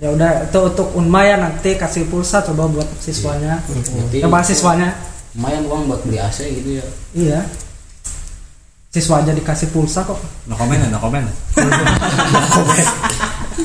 Ya 0.00 0.08
udah 0.10 0.48
itu 0.48 0.58
untuk 0.58 0.88
unma 0.92 1.20
ya 1.22 1.36
nanti 1.36 1.76
kasih 1.76 2.08
pulsa 2.08 2.40
coba 2.42 2.64
buat 2.66 2.88
siswanya 2.98 3.60
ya 4.10 4.26
mahasiswanya 4.26 4.96
lumayan 5.36 5.62
uang 5.64 5.82
buat 5.86 6.00
beli 6.02 6.18
AC 6.18 6.40
gitu 6.42 6.80
ya. 6.80 6.86
iya 7.12 7.40
siswa 8.88 9.20
aja 9.20 9.30
dikasih 9.30 9.70
pulsa 9.70 10.02
kok 10.02 10.18
no 10.44 10.56
comment 10.56 10.80
no 10.88 10.98
comment 10.98 11.28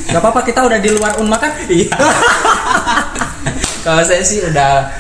Gak 0.06 0.20
apa-apa 0.20 0.44
kita 0.44 0.60
udah 0.62 0.76
di 0.78 0.92
luar 0.92 1.18
unma 1.18 1.36
kan 1.36 1.56
Iya. 1.66 1.96
Kalau 3.82 4.04
saya 4.04 4.22
sih 4.22 4.44
udah 4.44 4.92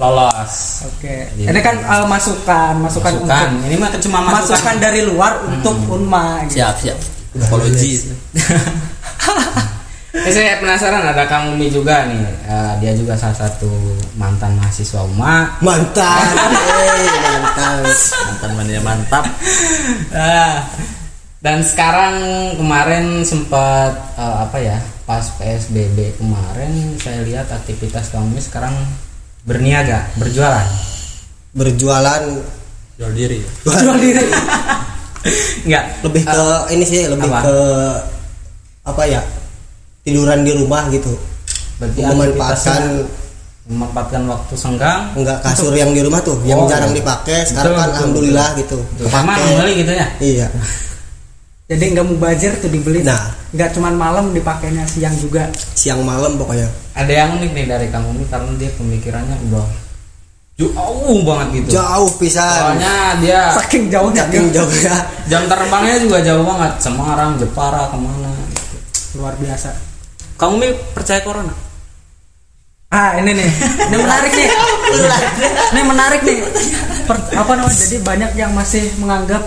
lolos. 0.00 0.82
oke 0.82 1.14
ini 1.36 1.60
kan 1.62 1.78
eh, 1.78 2.06
masukan 2.08 2.74
masukan, 2.80 3.12
Masukan. 3.12 3.48
untuk 3.54 3.66
Ini 3.70 3.76
mah 3.78 3.88
cuma 4.00 4.18
masukan 4.24 4.56
masukan. 4.56 4.76
dari 4.80 5.00
luar 5.06 5.32
untuk 5.46 5.76
unma 5.86 6.42
gitu. 6.48 6.58
siap 6.58 6.74
siap 6.80 6.98
apologi 7.38 8.02
Eh, 10.22 10.30
saya 10.30 10.62
penasaran 10.62 11.02
ada 11.02 11.26
Kang 11.26 11.50
Umi 11.50 11.66
juga 11.66 12.06
nih. 12.06 12.22
Eh, 12.46 12.72
dia 12.78 12.94
juga 12.94 13.18
salah 13.18 13.34
satu 13.34 13.66
mantan 14.14 14.54
mahasiswa 14.54 15.02
UMA. 15.02 15.58
mantap 15.58 16.22
eh, 16.86 17.10
mantap 17.42 17.82
mantan 18.30 18.50
mania 18.54 18.80
mantap. 18.86 19.24
Ah, 20.14 20.62
dan 21.42 21.66
sekarang 21.66 22.14
kemarin 22.54 23.26
sempat 23.26 24.14
eh, 24.14 24.36
apa 24.46 24.58
ya 24.62 24.78
pas 25.02 25.26
PSBB 25.42 26.14
kemarin 26.22 26.94
saya 27.02 27.26
lihat 27.26 27.50
aktivitas 27.50 28.14
kamu 28.14 28.38
sekarang 28.38 28.78
berniaga 29.42 30.06
berjualan. 30.22 30.66
Berjualan. 31.50 32.22
Jual 32.94 33.12
diri. 33.18 33.42
Jual 33.66 33.98
diri. 33.98 34.22
Enggak 35.66 35.84
lebih 36.06 36.22
ke 36.30 36.42
ini 36.78 36.84
sih 36.86 37.10
lebih 37.10 37.26
apa? 37.26 37.40
ke 37.42 37.56
apa 38.82 39.02
ya 39.06 39.22
tiduran 40.02 40.42
di 40.42 40.52
rumah 40.52 40.86
gitu. 40.90 41.14
Berarti 41.78 41.98
memanfaatkan 42.02 42.82
memanfaatkan 43.62 44.22
waktu 44.26 44.54
senggang? 44.58 45.14
Enggak 45.14 45.38
kasur 45.40 45.70
yang 45.70 45.94
di 45.94 46.02
rumah 46.02 46.18
tuh 46.20 46.34
yang 46.42 46.58
Oh. 46.58 46.66
jarang 46.66 46.90
dipakai 46.90 47.46
sekarang 47.46 47.72
Betul, 47.72 47.78
kan 47.78 47.86
betul, 47.86 47.96
alhamdulillah 47.96 48.48
gitu 48.58 48.78
sama 49.06 49.32
kepake. 49.32 49.54
beli 49.56 49.72
gitu 49.78 49.92
ya? 49.94 50.06
Iya. 50.18 50.46
Jadi 51.70 51.84
nggak 51.94 52.06
mubazir 52.06 52.52
tuh 52.58 52.68
dibeli? 52.68 53.00
Nah. 53.00 53.38
nggak 53.52 53.70
cuman 53.76 53.94
malam 53.94 54.24
dipakainya 54.32 54.82
siang 54.84 55.14
juga? 55.14 55.46
Siang 55.76 56.02
malam 56.02 56.34
pokoknya. 56.36 56.66
Ada 56.96 57.12
yang 57.12 57.36
unik 57.36 57.50
nih 57.52 57.66
dari 57.68 57.86
Kang 57.88 58.08
Umi 58.08 58.24
karena 58.26 58.48
dia 58.56 58.72
pemikirannya 58.74 59.36
udah 59.48 59.66
jauh 60.56 61.18
banget 61.22 61.48
gitu. 61.60 61.68
Jauh 61.76 62.10
pisan. 62.16 62.48
Soalnya 62.76 62.96
dia 63.20 63.40
saking 63.56 63.88
jauhnya. 63.88 64.24
saking 64.24 64.46
jauh. 64.50 64.68
Ya 64.80 64.96
jam 65.28 65.42
terbangnya 65.46 65.96
juga 66.00 66.18
jauh 66.20 66.44
banget. 66.44 66.72
Semarang 66.80 67.30
Jepara 67.36 67.88
ke 67.88 67.96
mana? 67.96 68.30
Gitu. 68.32 69.20
luar 69.20 69.36
biasa 69.36 69.68
Kang 70.42 70.58
Umi 70.58 70.74
percaya 70.90 71.22
corona? 71.22 71.54
Ah 72.90 73.14
ini 73.14 73.30
nih. 73.30 73.46
Ini 73.86 73.94
menarik 73.96 74.32
nih. 74.34 74.48
Ini 75.70 75.82
menarik 75.86 76.20
nih. 76.26 76.36
Per- 77.06 77.30
apa 77.30 77.52
namanya? 77.54 77.78
Jadi 77.78 78.02
banyak 78.02 78.30
yang 78.34 78.50
masih 78.50 78.90
menganggap 78.98 79.38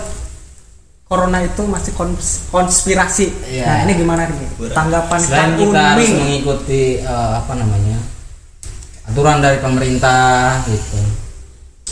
corona 1.04 1.44
itu 1.44 1.68
masih 1.68 1.92
kons- 1.92 2.48
konspirasi. 2.48 3.28
Iya. 3.44 3.64
nah 3.68 3.76
ini 3.84 3.92
gimana 3.92 4.24
nih? 4.24 4.72
Tanggapan 4.72 5.20
selain 5.20 5.52
Kang 5.52 5.60
kita 5.60 5.80
harus 5.84 6.08
Umi 6.08 6.16
mengikuti 6.16 6.82
eh, 6.98 7.32
apa 7.36 7.52
namanya 7.52 8.00
aturan 9.04 9.44
dari 9.44 9.60
pemerintah 9.60 10.56
gitu. 10.66 10.96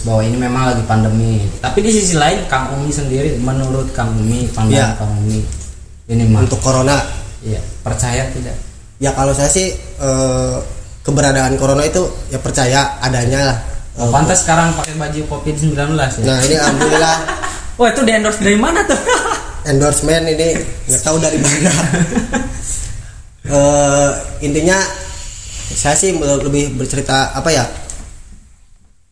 Bahwa 0.09 0.25
ini 0.25 0.41
memang 0.41 0.73
lagi 0.73 0.83
pandemi. 0.89 1.45
Tapi 1.61 1.79
di 1.85 1.93
sisi 1.93 2.17
lain 2.17 2.49
Kang 2.49 2.73
Umi 2.73 2.89
sendiri 2.89 3.37
menurut 3.37 3.93
Kang 3.93 4.17
Umi 4.17 4.49
pandangan 4.49 4.97
Iya. 4.97 4.97
Kang 4.97 5.13
Umi 5.21 5.45
ini 6.09 6.25
mah. 6.33 6.41
Untuk 6.41 6.65
corona. 6.65 6.97
Iya. 7.45 7.61
Percaya 7.85 8.33
tidak 8.33 8.57
ya 9.05 9.13
kalau 9.13 9.31
saya 9.31 9.47
sih 9.47 9.69
eh, 9.77 10.57
keberadaan 11.03 11.55
corona 11.55 11.85
itu 11.85 12.01
ya 12.31 12.41
percaya 12.41 12.97
adanya 12.99 13.41
lah 13.45 13.59
Oh, 13.95 14.11
pantas 14.11 14.43
sekarang 14.43 14.75
pakai 14.75 14.97
baju 14.97 15.21
covid 15.31 15.55
19 15.55 15.77
ya 15.77 16.09
nah 16.25 16.39
ini 16.41 16.57
alhamdulillah 16.57 17.17
Oh 17.79 17.87
itu 17.87 18.01
di 18.03 18.11
endorse 18.11 18.41
dari 18.41 18.57
mana 18.57 18.83
tuh? 18.83 18.99
endorsement 19.71 20.25
ini 20.25 20.49
nggak 20.89 20.99
tahu 21.01 21.17
dari 21.19 21.37
mana 21.37 21.71
Eh, 23.45 24.11
intinya 24.41 24.81
saya 25.69 25.93
sih 25.93 26.17
lebih 26.17 26.75
bercerita 26.75 27.29
apa 27.31 27.53
ya 27.53 27.65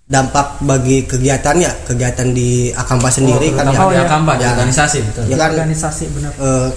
dampak 0.02 0.56
bagi 0.60 1.04
kegiatannya 1.04 1.84
kegiatan 1.84 2.32
di 2.32 2.72
Akampa 2.72 3.06
sendiri 3.06 3.52
kan 3.52 3.68
ya, 3.68 3.76
Oh, 3.76 3.88
di. 3.88 3.96
Akamba, 3.98 4.32
di 4.34 4.42
Ya. 4.42 4.56
organisasi 4.56 4.98
betul 5.04 5.22
Ya 5.26 5.36
kan? 5.36 5.52
Organisasi 5.52 6.04
benar. 6.10 6.32
eh, 6.34 6.68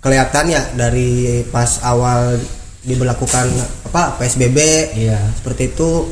kelihatan 0.00 0.44
ya 0.52 0.62
dari 0.76 1.42
pas 1.50 1.82
awal 1.82 2.38
diberlakukan 2.86 3.50
apa 3.90 4.16
PSBB 4.22 4.58
iya. 4.94 5.18
seperti 5.34 5.74
itu. 5.74 6.06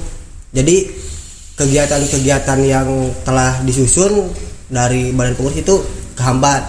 Jadi 0.55 0.77
kegiatan-kegiatan 1.55 2.59
yang 2.67 2.89
telah 3.23 3.63
disusun 3.63 4.31
dari 4.67 5.15
badan 5.15 5.39
pengurus 5.39 5.59
itu 5.63 5.75
kehambat. 6.19 6.63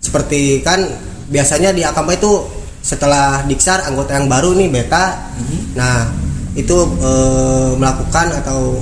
Seperti 0.00 0.60
kan 0.60 0.84
biasanya 1.28 1.72
di 1.72 1.84
Akampa 1.84 2.16
itu 2.16 2.44
setelah 2.80 3.44
diksar 3.44 3.84
anggota 3.84 4.16
yang 4.16 4.28
baru 4.28 4.56
nih 4.56 4.68
beta. 4.68 5.32
Nah 5.76 6.08
itu 6.56 6.76
eh, 7.00 7.70
melakukan 7.80 8.26
atau 8.44 8.80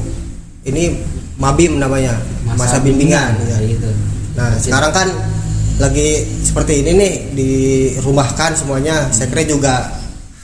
ini 0.66 0.98
mabim 1.38 1.78
namanya 1.78 2.18
masa, 2.58 2.82
bimbingan, 2.82 3.38
ya. 3.46 3.58
gitu. 3.62 3.90
Nah, 4.34 4.50
sekarang 4.58 4.90
kan 4.90 5.08
lagi 5.78 6.26
seperti 6.42 6.82
ini 6.82 6.90
nih 6.98 7.12
dirumahkan 7.34 8.58
semuanya. 8.58 9.06
Saya 9.14 9.30
kira 9.30 9.46
juga 9.46 9.74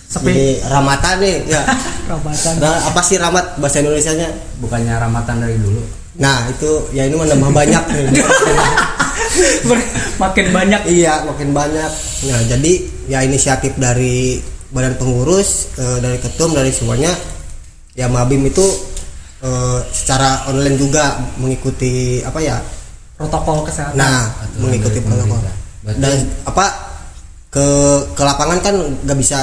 Sepi. 0.07 0.31
ini 0.31 0.47
ramatan 0.71 1.19
nih 1.19 1.37
ya. 1.51 1.63
Rabatan. 2.15 2.53
Nah, 2.63 2.79
apa 2.87 3.01
sih 3.03 3.19
ramat 3.19 3.59
bahasa 3.59 3.83
Indonesianya? 3.83 4.31
bukannya 4.63 4.95
ramatan 4.97 5.43
dari 5.43 5.59
dulu 5.59 5.83
Nah, 6.15 6.47
itu 6.47 6.95
ya 6.95 7.11
ini 7.11 7.19
menambah 7.19 7.51
banyak 7.51 7.85
nih. 7.91 8.07
Makin 10.23 10.47
banyak. 10.55 10.81
iya, 10.87 11.27
makin 11.27 11.51
banyak. 11.51 11.91
Nah, 12.31 12.41
jadi 12.47 12.73
ya 13.11 13.27
inisiatif 13.27 13.75
dari 13.75 14.39
badan 14.71 14.95
pengurus, 14.95 15.75
eh, 15.75 15.99
dari 15.99 16.23
ketum, 16.23 16.55
dari 16.55 16.71
semuanya 16.71 17.11
ya 17.99 18.07
Mabim 18.07 18.47
itu 18.47 18.63
eh, 19.43 19.79
secara 19.91 20.47
online 20.47 20.79
juga 20.79 21.19
mengikuti 21.43 22.23
apa 22.23 22.39
ya? 22.39 22.63
Protokol 23.25 23.65
kesehatan. 23.65 23.97
Nah, 23.97 24.29
mengikuti 24.61 25.01
dari 25.01 25.09
protokol. 25.09 25.41
Berarti- 25.85 26.01
Dan 26.01 26.15
apa 26.45 26.65
ke 27.49 27.67
ke 28.13 28.23
lapangan 28.23 28.59
kan 28.61 28.75
nggak 29.07 29.19
bisa 29.19 29.41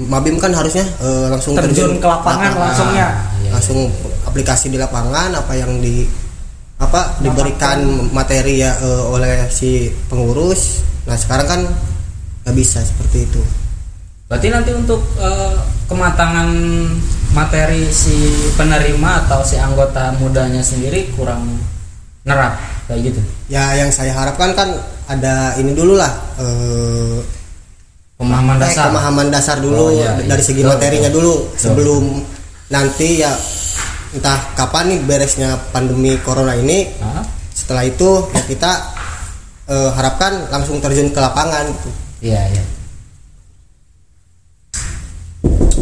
Mabim 0.00 0.40
kan 0.40 0.50
harusnya 0.50 0.82
eh, 0.82 1.26
langsung 1.30 1.54
Terjun 1.54 2.00
ke 2.00 2.08
lapangan 2.08 2.50
langsung 2.56 2.90
ya. 2.96 3.12
iya. 3.44 3.50
langsung 3.52 3.78
aplikasi 4.24 4.72
di 4.72 4.80
lapangan 4.80 5.36
apa 5.36 5.52
yang 5.54 5.78
di 5.78 6.08
apa 6.80 7.20
diberikan 7.22 8.10
materi 8.10 8.64
ya 8.64 8.74
eh, 8.80 9.02
oleh 9.06 9.46
si 9.50 9.92
pengurus. 10.08 10.82
Nah, 11.06 11.14
sekarang 11.14 11.46
kan 11.46 11.60
nggak 12.42 12.56
bisa 12.56 12.82
seperti 12.82 13.28
itu. 13.28 13.42
Berarti 14.26 14.48
nanti 14.48 14.70
untuk 14.74 15.04
eh, 15.20 15.56
kematangan 15.86 16.48
materi 17.32 17.86
si 17.92 18.32
penerima 18.56 19.28
atau 19.28 19.44
si 19.44 19.56
anggota 19.56 20.12
mudanya 20.18 20.64
sendiri 20.64 21.12
kurang 21.16 21.60
nerap 22.24 22.54
kayak 22.86 23.00
gitu. 23.10 23.20
Ya, 23.46 23.74
yang 23.74 23.90
saya 23.90 24.10
harapkan 24.10 24.52
kan 24.52 24.68
ada 25.06 25.54
ini 25.56 25.72
dulu 25.72 25.94
lah 25.94 26.12
eh, 26.38 27.18
Pemahaman 28.16 28.54
eh, 28.54 28.60
dasar. 28.62 28.84
pemahaman 28.90 29.28
dasar 29.28 29.56
dulu 29.58 29.82
Oh, 29.82 29.90
iya, 29.90 30.14
iya. 30.14 30.28
dari 30.30 30.42
segi 30.42 30.62
Betul, 30.62 30.72
materinya 30.78 31.10
betul. 31.10 31.18
dulu 31.18 31.34
Betul. 31.34 31.58
sebelum 31.58 32.02
nanti 32.70 33.08
ya 33.18 33.32
entah 34.12 34.38
kapan 34.54 34.92
nih 34.92 35.00
beresnya 35.02 35.50
pandemi 35.72 36.14
corona 36.20 36.52
ini 36.54 36.86
Hah? 37.00 37.24
setelah 37.50 37.82
itu 37.82 38.28
ya 38.30 38.42
kita 38.46 38.72
eh, 39.66 39.90
harapkan 39.92 40.32
langsung 40.50 40.78
terjun 40.78 41.10
ke 41.10 41.18
lapangan 41.18 41.66
gitu. 41.66 41.90
Iya, 42.22 42.40
iya. 42.52 42.64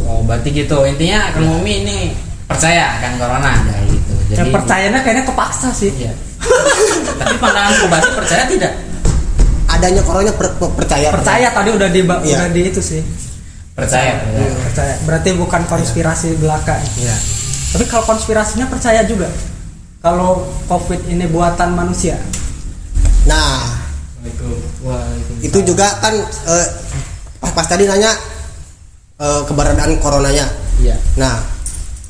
Oh, 0.08 0.24
berarti 0.24 0.48
gitu. 0.50 0.78
Intinya 0.82 1.30
Kang 1.30 1.46
Umi 1.60 1.84
ini 1.84 1.98
percaya 2.48 2.98
akan 2.98 3.12
corona 3.20 3.52
kayak 3.62 3.84
gitu. 3.88 4.12
Yang 4.32 4.48
percayanya 4.54 4.98
kayaknya 5.04 5.24
kepaksa 5.28 5.68
sih. 5.70 5.92
Iya. 5.94 6.12
Tapi 7.20 7.34
pandangan 7.36 7.72
pribadi 7.76 8.08
percaya 8.16 8.44
tidak? 8.46 8.72
adanya 9.70 10.02
corona 10.02 10.34
per- 10.34 10.58
per- 10.58 10.74
percaya 10.74 11.08
Percaya 11.14 11.48
tadi 11.54 11.70
udah 11.70 11.88
di 11.88 12.02
Iya. 12.02 12.36
udah 12.42 12.48
di 12.50 12.62
itu 12.68 12.82
sih. 12.82 13.00
Percaya. 13.72 14.18
percaya. 14.18 14.52
Percaya. 14.66 14.94
Berarti 15.06 15.28
bukan 15.38 15.62
konspirasi 15.64 16.36
belaka. 16.36 16.74
Iya. 16.98 17.14
Tapi 17.70 17.86
kalau 17.86 18.02
konspirasinya 18.04 18.66
percaya 18.66 19.06
juga. 19.06 19.30
Kalau 20.02 20.42
COVID 20.66 21.06
ini 21.06 21.24
buatan 21.26 21.72
manusia. 21.72 22.18
nah 23.20 23.76
Waalaikumsalam. 24.80 25.44
itu 25.44 25.58
juga 25.62 25.92
kan 26.00 26.12
eh, 26.24 26.66
pas, 27.36 27.52
pas 27.52 27.66
tadi 27.68 27.84
nanya 27.84 28.08
eh, 29.16 29.40
keberadaan 29.44 30.00
coronanya 30.00 30.48
Iya. 30.80 30.96
nah 31.16 31.36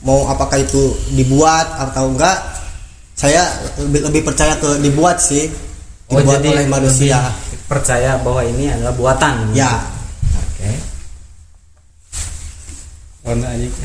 mau 0.01 0.27
apakah 0.27 0.55
itu 0.57 0.95
dibuat 1.11 1.67
atau 1.83 2.15
enggak 2.15 2.39
saya 3.21 3.45
lebih, 3.77 4.01
lebih 4.09 4.23
percaya 4.25 4.57
ke 4.57 4.81
dibuat 4.81 5.21
sih 5.21 5.53
Oh, 6.11 6.19
dibuat 6.19 6.41
jadi 6.41 6.49
oleh 6.57 6.67
manusia 6.67 7.21
lebih 7.21 7.69
percaya 7.69 8.19
bahwa 8.19 8.43
ini 8.43 8.67
adalah 8.67 8.91
buatan. 8.97 9.53
ya 9.55 9.71
Oke. 10.35 10.71
Oh, 13.23 13.33
enggak, 13.37 13.51
anjing. 13.55 13.75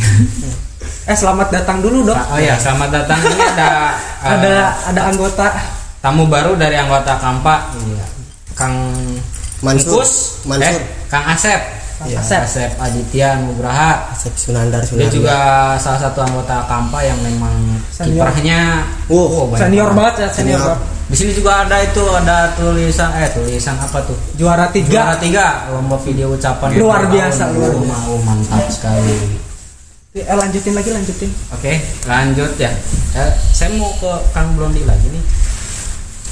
Eh 1.05 1.13
selamat 1.13 1.53
datang 1.53 1.85
dulu 1.85 2.01
dok. 2.01 2.17
Oh 2.17 2.41
ya, 2.41 2.57
selamat 2.57 2.89
datang. 2.89 3.21
Ini 3.21 3.45
ada 3.53 3.69
eh, 4.25 4.29
Ada 4.33 4.53
ada 4.89 5.01
anggota 5.05 5.53
tamu 6.01 6.25
baru 6.25 6.57
dari 6.57 6.73
anggota 6.81 7.13
Kampa. 7.21 7.77
Iya. 7.77 8.05
Kang 8.57 8.73
Mansur. 9.61 10.01
Mansur. 10.49 10.65
eh, 10.65 10.81
Kang 11.05 11.29
Asep. 11.29 11.61
Iya, 12.03 12.19
Asep. 12.19 12.43
Asep 12.43 12.71
Aditya 12.75 13.39
Nugraha. 13.39 14.11
Asep 14.11 14.35
Sunandar 14.35 14.83
Dia 14.83 14.89
Sunandar 14.91 15.11
juga 15.15 15.37
salah 15.79 15.99
satu 16.03 16.19
anggota 16.19 16.67
Kampa 16.67 16.99
yang 16.99 17.15
memang 17.23 17.55
kiprahnya 17.95 18.83
Oh, 19.07 19.47
banyak 19.47 19.63
senior 19.63 19.89
banget 19.95 20.15
ya 20.19 20.27
senior. 20.29 20.59
Senior. 20.59 20.77
Di 21.05 21.15
sini 21.15 21.31
juga 21.31 21.63
ada 21.63 21.77
itu 21.79 22.01
ada 22.11 22.49
tulisan 22.57 23.13
eh 23.15 23.29
tulisan 23.29 23.77
apa 23.77 24.01
tuh? 24.03 24.17
Juara 24.35 24.67
tiga. 24.73 24.91
Juara 24.91 25.15
tiga 25.15 25.45
lomba 25.71 25.95
video 26.01 26.33
ucapan 26.33 26.75
Luar 26.75 27.05
biasa, 27.05 27.47
tahun. 27.47 27.55
luar 27.55 27.71
Oh, 27.71 27.79
biasa. 27.79 28.05
oh, 28.09 28.19
mantap 28.25 28.65
sekali. 28.67 29.15
Eh 30.17 30.25
lanjutin 30.25 30.73
lagi 30.73 30.89
lanjutin. 30.89 31.29
Oke, 31.53 31.73
lanjut 32.03 32.51
ya. 32.57 32.73
Eh, 33.13 33.31
saya 33.53 33.69
mau 33.77 33.93
ke 33.95 34.09
Kang 34.33 34.57
Blondi 34.57 34.81
lagi 34.83 35.07
nih. 35.07 35.23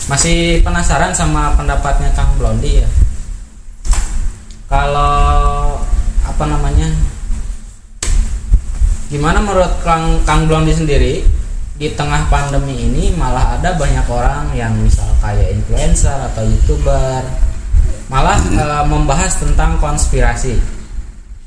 Masih 0.03 0.37
penasaran 0.59 1.13
sama 1.13 1.53
pendapatnya 1.53 2.09
Kang 2.11 2.33
Blondi 2.35 2.81
ya. 2.81 2.87
Kalau 4.73 5.77
apa 6.25 6.43
namanya? 6.49 6.89
Gimana 9.13 9.37
menurut 9.37 9.69
Kang 9.85 10.17
Kang 10.25 10.49
Blondi 10.49 10.73
sendiri 10.73 11.21
di 11.77 11.93
tengah 11.93 12.25
pandemi 12.25 12.89
ini 12.89 13.13
malah 13.13 13.61
ada 13.61 13.77
banyak 13.77 14.01
orang 14.09 14.49
yang 14.57 14.73
misal 14.81 15.05
kayak 15.21 15.53
influencer 15.53 16.17
atau 16.33 16.41
youtuber 16.41 17.21
malah 18.09 18.33
eh, 18.41 18.83
membahas 18.89 19.37
tentang 19.37 19.77
konspirasi. 19.77 20.57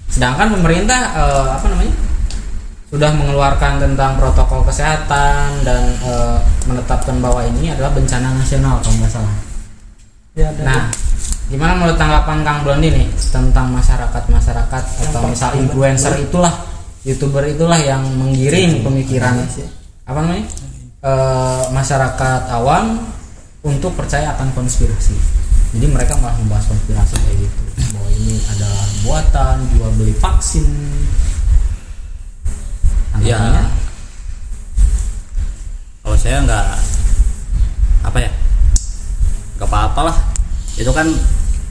Sedangkan 0.07 0.55
pemerintah 0.55 1.01
eh, 1.19 1.49
apa 1.51 1.67
namanya? 1.67 1.95
sudah 2.87 3.11
mengeluarkan 3.11 3.83
tentang 3.83 4.15
protokol 4.15 4.62
kesehatan 4.62 5.67
dan 5.67 5.83
eh, 6.07 6.39
menetapkan 6.71 7.19
bahwa 7.19 7.43
ini 7.43 7.75
adalah 7.75 7.91
bencana 7.91 8.39
nasional 8.39 8.79
kalau 8.87 9.03
nggak 9.03 9.11
salah. 9.11 9.35
Ya. 10.39 10.55
Nah, 10.62 10.95
gimana 11.46 11.78
menurut 11.78 11.94
tanggapan 11.94 12.42
Kang 12.42 12.61
Blondi 12.66 12.90
nih 12.90 13.06
tentang 13.30 13.70
masyarakat 13.70 14.22
masyarakat 14.26 14.82
atau 15.11 15.20
misal 15.30 15.54
influencer 15.54 16.18
itulah, 16.18 16.50
youtuber 17.06 17.46
itulah 17.46 17.78
yang 17.78 18.02
menggiring 18.18 18.82
pemikiran 18.82 19.46
apa 20.06 20.18
namanya? 20.22 20.46
Eh, 21.06 21.64
masyarakat 21.70 22.50
awam 22.50 22.98
untuk 23.62 23.94
percaya 23.94 24.35
akan 24.35 24.50
konspirasi. 24.59 25.14
Jadi 25.74 25.87
mereka 25.87 26.18
malah 26.18 26.35
membahas 26.38 26.66
konspirasi 26.66 27.14
kayak 27.14 27.37
gitu. 27.46 27.62
Bahwa 27.94 28.11
ini 28.11 28.35
adalah 28.50 28.87
buatan 29.06 29.56
jual 29.70 29.90
beli 29.98 30.14
vaksin. 30.18 30.66
ya 33.22 33.38
Tanggapannya? 33.38 33.64
kalau 36.06 36.16
saya 36.18 36.38
nggak 36.42 36.66
apa 38.06 38.18
ya? 38.22 38.30
Nggak 39.59 39.68
apa-apa 39.70 40.00
lah. 40.11 40.16
Itu 40.78 40.90
kan 40.90 41.06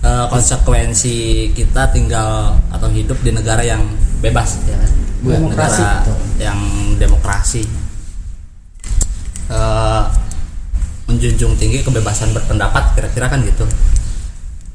eh, 0.06 0.26
konsekuensi 0.30 1.50
kita 1.58 1.89
tinggal 1.89 2.54
atau 2.70 2.88
hidup 2.94 3.18
di 3.26 3.34
negara 3.34 3.65
yang 3.65 3.82
bebas 4.22 4.62
ya 4.70 4.78
kan 4.78 4.91
Demokrasi. 5.26 5.82
negara 5.82 6.02
Betul. 6.06 6.18
yang 6.38 6.60
demokrasi 7.02 7.63
Eh, 9.46 10.04
menjunjung 11.06 11.54
tinggi 11.62 11.86
kebebasan 11.86 12.34
berpendapat 12.34 12.98
kira-kira 12.98 13.30
kan 13.30 13.46
gitu 13.46 13.62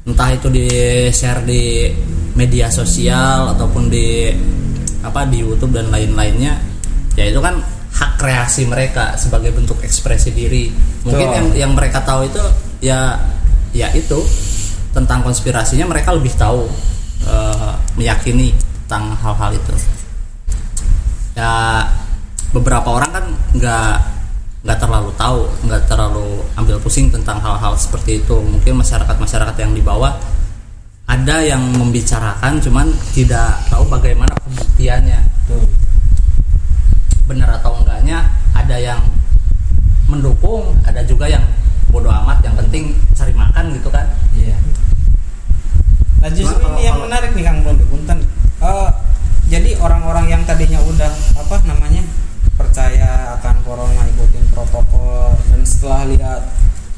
entah 0.07 0.31
itu 0.31 0.47
di 0.47 0.63
share 1.11 1.43
di 1.43 1.91
media 2.39 2.71
sosial 2.71 3.51
ataupun 3.51 3.91
di 3.91 4.31
apa 5.03 5.27
di 5.27 5.43
YouTube 5.43 5.75
dan 5.75 5.91
lain-lainnya 5.91 6.55
ya 7.19 7.27
itu 7.27 7.35
kan 7.43 7.59
hak 7.91 8.15
kreasi 8.15 8.63
mereka 8.63 9.19
sebagai 9.19 9.51
bentuk 9.51 9.83
ekspresi 9.83 10.31
diri 10.31 10.71
mungkin 11.03 11.27
Betul. 11.27 11.35
yang 11.35 11.47
yang 11.67 11.71
mereka 11.75 11.99
tahu 12.07 12.23
itu 12.23 12.39
ya 12.79 13.19
ya 13.75 13.91
itu 13.91 14.23
tentang 14.91 15.23
konspirasinya 15.23 15.87
mereka 15.87 16.11
lebih 16.15 16.31
tahu 16.35 16.67
eh, 17.27 17.73
meyakini 17.95 18.51
tentang 18.85 19.15
hal-hal 19.19 19.55
itu. 19.55 19.73
Ya 21.35 21.87
beberapa 22.51 22.91
orang 22.91 23.11
kan 23.15 23.25
nggak 23.55 23.95
nggak 24.61 24.77
terlalu 24.77 25.09
tahu 25.17 25.47
nggak 25.65 25.81
terlalu 25.89 26.43
ambil 26.53 26.77
pusing 26.83 27.07
tentang 27.07 27.39
hal-hal 27.39 27.73
seperti 27.79 28.19
itu. 28.19 28.35
Mungkin 28.35 28.83
masyarakat 28.83 29.15
masyarakat 29.15 29.55
yang 29.57 29.71
di 29.71 29.81
bawah 29.81 30.13
ada 31.07 31.43
yang 31.43 31.59
membicarakan 31.75 32.59
cuman 32.59 32.87
tidak 33.15 33.57
tahu 33.67 33.83
bagaimana 33.87 34.31
pembuktiannya. 34.43 35.19
Benar 37.27 37.63
atau 37.63 37.79
enggaknya 37.79 38.27
ada 38.51 38.75
yang 38.75 38.99
mendukung 40.11 40.75
ada 40.83 40.99
juga 41.07 41.31
yang 41.31 41.43
bodoh 41.87 42.11
amat 42.11 42.43
yang 42.43 42.55
penting 42.59 42.95
cari 43.15 43.31
makan 43.31 43.71
gitu 43.75 43.87
kan. 43.87 44.03
Nah 46.21 46.29
justru 46.29 46.61
ini 46.77 46.85
yang 46.85 47.01
menarik 47.01 47.33
nih 47.33 47.43
Kang 47.49 47.65
Bro 47.65 47.73
Punten. 47.89 48.21
Eh, 48.61 48.89
jadi 49.49 49.73
orang-orang 49.81 50.29
yang 50.29 50.41
tadinya 50.45 50.77
udah 50.85 51.09
apa 51.33 51.65
namanya 51.65 52.05
percaya 52.53 53.41
akan 53.41 53.55
corona 53.65 54.05
ikutin 54.05 54.45
protokol 54.53 55.33
dan 55.49 55.65
setelah 55.65 56.05
lihat 56.05 56.41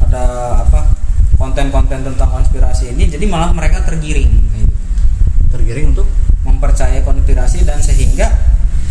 ada 0.04 0.24
apa 0.68 0.92
konten-konten 1.40 2.04
tentang 2.04 2.30
konspirasi 2.30 2.92
ini 2.92 3.08
jadi 3.08 3.24
malah 3.32 3.56
mereka 3.56 3.80
tergiring. 3.88 4.28
Tergiring 5.56 5.96
untuk? 5.96 6.08
Mempercayai 6.44 7.00
konspirasi 7.08 7.64
dan 7.64 7.80
sehingga 7.80 8.28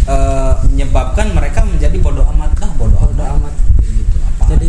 eh, 0.09 0.53
menyebabkan 0.73 1.37
mereka 1.37 1.61
menjadi 1.61 2.01
bodoh, 2.01 2.25
amat, 2.33 2.57
Kayak 2.57 3.92
gitu 4.01 4.16
apa 4.16 4.42
jadi 4.57 4.66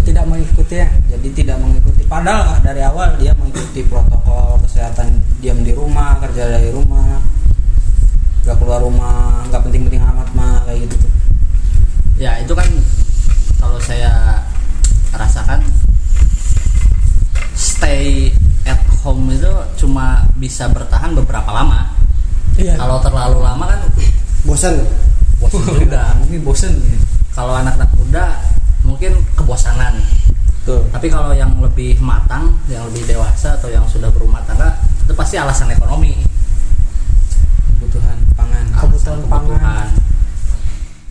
mengikuti 0.73 0.81
ya. 0.81 0.87
Jadi 1.13 1.27
tidak 1.37 1.57
mengikuti 1.61 2.01
padahal 2.09 2.57
dari 2.65 2.81
awal 2.81 3.09
dia 3.21 3.31
mengikuti 3.37 3.85
protokol 3.85 4.57
kesehatan 4.65 5.21
diam 5.41 5.61
di 5.61 5.73
rumah 5.75 6.17
kerja 6.21 6.57
dari 6.57 6.73
rumah 6.73 7.21
nggak 8.43 8.57
keluar 8.59 8.81
rumah 8.83 9.45
nggak 9.47 9.61
penting-penting 9.63 10.01
amat 10.03 10.27
mah 10.33 10.65
kayak 10.65 10.89
gitu 10.89 10.95
tuh. 11.05 11.11
Ya 12.17 12.41
itu 12.41 12.53
kan 12.57 12.67
kalau 13.61 13.79
saya 13.79 14.41
rasakan 15.13 15.61
stay 17.53 18.33
at 18.65 18.79
home 19.05 19.29
itu 19.31 19.51
cuma 19.77 20.25
bisa 20.35 20.67
bertahan 20.73 21.13
beberapa 21.13 21.49
lama. 21.53 21.93
Iya. 22.57 22.77
Kalau 22.77 23.01
terlalu 23.01 23.39
lama 23.41 23.65
kan 23.69 23.81
bosan 24.43 24.75
bosan 25.39 25.61
juga 25.77 26.01
mungkin 26.19 26.41
bosen. 26.43 26.73
Gitu. 26.81 27.01
kalau 27.33 27.57
anak-anak 27.57 27.89
muda 27.97 28.25
mungkin 28.85 29.17
kebosanan 29.33 29.97
tuh 30.63 30.81
tapi 30.89 31.11
kalau 31.11 31.35
yang 31.35 31.51
lebih 31.59 31.99
matang 31.99 32.55
yang 32.71 32.87
lebih 32.87 33.03
dewasa 33.07 33.59
atau 33.59 33.67
yang 33.67 33.83
sudah 33.87 34.07
berumah 34.11 34.39
tangga 34.47 34.79
itu 35.03 35.11
pasti 35.11 35.35
alasan 35.35 35.67
ekonomi. 35.75 36.15
Kebutuhan 37.75 38.17
pangan. 38.39 38.65
Kebutuhan 38.71 39.19
alasan 39.19 39.27
pangan. 39.27 39.47
kebutuhan. 39.51 39.87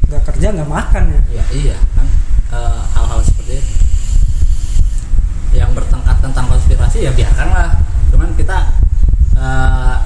nggak 0.09 0.23
kerja 0.33 0.47
nggak 0.57 0.71
makan 0.73 1.03
ya? 1.09 1.21
Ya 1.29 1.45
iya 1.53 1.77
kan. 1.93 2.07
Eh, 2.53 2.81
hal-hal 2.97 3.21
seperti 3.21 3.61
itu. 3.61 3.73
Yang 5.53 5.71
bertengkar 5.77 6.17
tentang 6.25 6.49
konspirasi 6.49 7.05
ya 7.05 7.13
biarkanlah. 7.13 7.77
Cuman 8.09 8.33
kita 8.33 8.59
eh, 9.37 9.97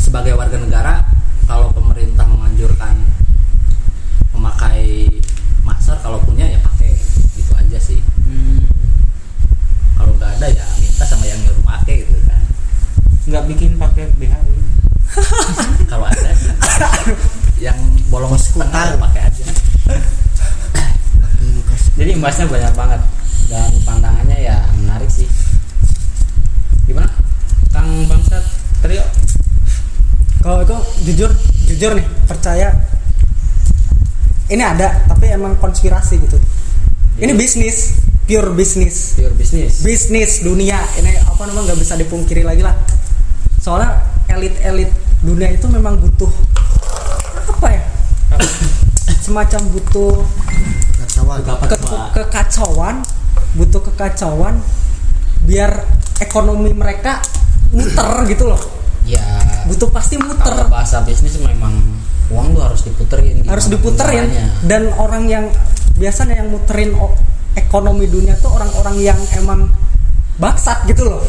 sebagai 0.00 0.32
warga 0.34 0.56
negara 0.56 1.04
kalau 1.44 1.68
pemerintah 1.76 2.24
menganjurkan 2.24 2.96
memakai 4.32 5.06
masker 5.62 6.00
kalau 6.00 6.18
punya 6.24 6.48
ya 6.48 6.58
pakai 6.64 6.96
gitu 7.36 7.52
aja 7.54 7.78
sih 7.78 8.00
Hmm, 8.30 8.62
kalau 9.98 10.14
nggak 10.14 10.38
ada 10.38 10.46
ya 10.54 10.66
minta 10.78 11.02
sama 11.02 11.26
yang 11.26 11.38
nyuruh 11.42 11.62
pakai 11.66 12.06
gitu 12.06 12.14
kan 12.30 12.42
nggak 13.26 13.44
bikin 13.54 13.70
pakai 13.78 14.06
BH 14.18 14.34
gitu. 14.46 14.62
kalau 15.90 16.06
ada 16.06 16.30
yang 17.58 17.78
bolong 18.10 18.34
setengah 18.34 18.94
ya 18.94 18.96
pakai 18.98 19.22
aja 19.30 19.46
Imbasnya 22.20 22.52
banyak 22.52 22.74
banget. 22.76 23.00
Dan 23.48 23.72
pandangannya 23.88 24.44
ya 24.44 24.60
menarik 24.76 25.08
sih. 25.08 25.24
Gimana? 26.84 27.08
Kang 27.72 27.88
Bangsat 28.04 28.44
Trio. 28.84 29.00
kalau 30.44 30.60
itu 30.60 30.76
jujur 31.08 31.32
jujur 31.64 31.96
nih 31.96 32.04
percaya. 32.28 32.76
Ini 34.52 34.60
ada 34.60 35.00
tapi 35.08 35.32
emang 35.32 35.56
konspirasi 35.56 36.20
gitu. 36.20 36.36
Ini 37.16 37.32
bisnis 37.32 37.96
pure 38.28 38.52
bisnis. 38.52 39.16
Pure 39.16 39.32
bisnis. 39.40 39.80
bisnis 39.80 40.44
dunia. 40.44 40.76
Ini 41.00 41.24
apa 41.24 41.48
namanya 41.48 41.72
nggak 41.72 41.80
bisa 41.80 41.96
dipungkiri 41.96 42.44
lagi 42.44 42.60
lah. 42.60 42.76
Soalnya 43.64 43.96
elit-elit 44.28 44.92
dunia 45.24 45.48
itu 45.56 45.64
memang 45.72 45.96
butuh 45.96 46.28
apa 47.48 47.80
ya? 47.80 47.82
Semacam 49.24 49.72
butuh 49.72 50.20
kacauan 51.38 52.10
ke- 52.10 52.10
kekacauan 52.16 52.96
butuh 53.52 53.82
kekacauan 53.82 54.54
biar 55.40 55.70
ekonomi 56.18 56.70
mereka 56.72 57.22
muter 57.70 58.10
gitu 58.26 58.46
loh 58.46 58.62
Ya. 59.08 59.22
butuh 59.66 59.90
pasti 59.90 60.14
muter 60.16 60.54
Kalau 60.54 60.70
bahasa 60.70 61.02
bisnis 61.02 61.34
memang 61.34 61.72
uang 62.30 62.54
tuh 62.54 62.62
harus 62.62 62.80
diputerin. 62.84 63.42
harus 63.42 63.66
diputerin 63.66 64.28
caranya. 64.28 64.46
dan 64.62 64.82
orang 64.94 65.26
yang 65.26 65.44
biasanya 65.96 66.38
yang 66.38 66.48
muterin 66.48 66.94
ekonomi 67.52 68.06
dunia 68.06 68.38
tuh 68.38 68.50
orang-orang 68.50 68.96
yang 69.00 69.18
emang 69.34 69.66
baksat 70.36 70.86
gitu 70.86 71.10
loh 71.10 71.22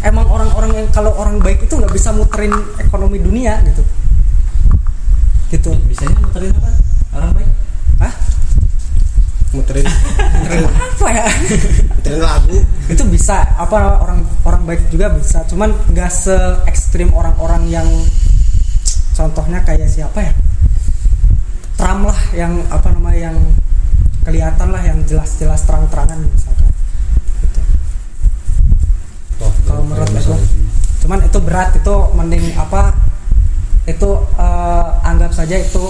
emang 0.00 0.24
orang-orang 0.24 0.72
yang 0.74 0.86
kalau 0.90 1.12
orang 1.14 1.36
baik 1.38 1.60
itu 1.60 1.76
nggak 1.76 1.92
bisa 1.92 2.08
muterin 2.10 2.52
ekonomi 2.78 3.20
dunia 3.20 3.60
gitu 3.64 3.82
gitu 5.50 5.70
bisanya 5.86 6.16
muterin 6.18 6.50
apa 6.52 6.70
orang 7.12 7.30
baik 7.34 7.50
Hah? 8.00 8.12
Muterin. 9.54 9.86
Apa 9.86 11.08
ya? 11.08 11.26
Muterin 11.94 12.20
lagu. 12.20 12.56
Itu 12.90 13.02
bisa 13.08 13.46
apa 13.54 14.02
orang 14.02 14.26
orang 14.42 14.62
baik 14.66 14.90
juga 14.90 15.14
bisa. 15.14 15.46
Cuman 15.46 15.70
nggak 15.94 16.10
se 16.10 16.36
ekstrim 16.66 17.14
orang-orang 17.14 17.70
yang 17.70 17.88
contohnya 19.14 19.62
kayak 19.62 19.86
siapa 19.86 20.18
ya? 20.20 20.32
Trump 21.78 22.10
lah 22.10 22.20
yang 22.34 22.58
apa 22.70 22.90
namanya 22.90 23.30
yang 23.30 23.38
kelihatan 24.26 24.68
lah 24.74 24.82
yang 24.82 24.98
jelas-jelas 25.06 25.62
terang-terangan 25.62 26.18
misalkan. 26.26 26.68
Gitu. 27.46 27.60
Kalau 29.70 29.82
menurut 29.86 30.10
aku. 30.10 30.36
cuman 31.04 31.20
itu 31.20 31.36
berat 31.44 31.68
itu 31.76 31.94
mending 32.16 32.56
apa 32.56 32.96
itu 33.84 34.08
eh, 34.40 34.88
anggap 35.04 35.36
saja 35.36 35.60
itu 35.60 35.84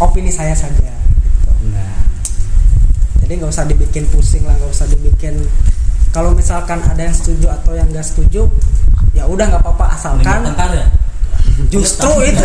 opini 0.00 0.32
saya 0.32 0.56
saja 0.56 0.95
jadi 3.26 3.42
nggak 3.42 3.50
usah 3.58 3.66
dibikin 3.66 4.06
pusing 4.14 4.46
lah 4.46 4.54
nggak 4.54 4.70
usah 4.70 4.86
dibikin. 4.86 5.34
Kalau 6.14 6.30
misalkan 6.30 6.78
ada 6.78 7.10
yang 7.10 7.10
setuju 7.10 7.50
atau 7.50 7.74
yang 7.74 7.90
nggak 7.90 8.06
setuju 8.06 8.46
ya 9.18 9.26
udah 9.26 9.50
nggak 9.50 9.66
apa-apa 9.66 9.98
asalkan 9.98 10.46
ya? 10.54 10.86
justru 11.66 12.10
itu 12.22 12.44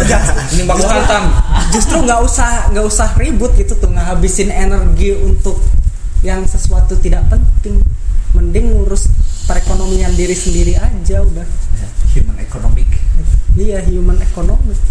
kantam 0.88 1.36
justru 1.70 2.02
nggak 2.02 2.22
usah 2.26 2.74
nggak 2.74 2.86
usah 2.88 3.14
ribut 3.20 3.52
gitu 3.60 3.78
tuh 3.78 3.92
ngabisin 3.94 4.50
energi 4.50 5.14
untuk 5.14 5.62
yang 6.26 6.42
sesuatu 6.50 6.98
tidak 6.98 7.30
penting. 7.30 7.78
Mending 8.34 8.74
ngurus 8.74 9.06
perekonomian 9.46 10.18
diri 10.18 10.34
sendiri 10.34 10.82
aja 10.82 11.22
udah. 11.22 11.46
Ya, 11.78 11.88
human 12.18 12.42
economic. 12.42 12.90
Iya 13.54 13.86
human 13.86 14.18
economic 14.18 14.82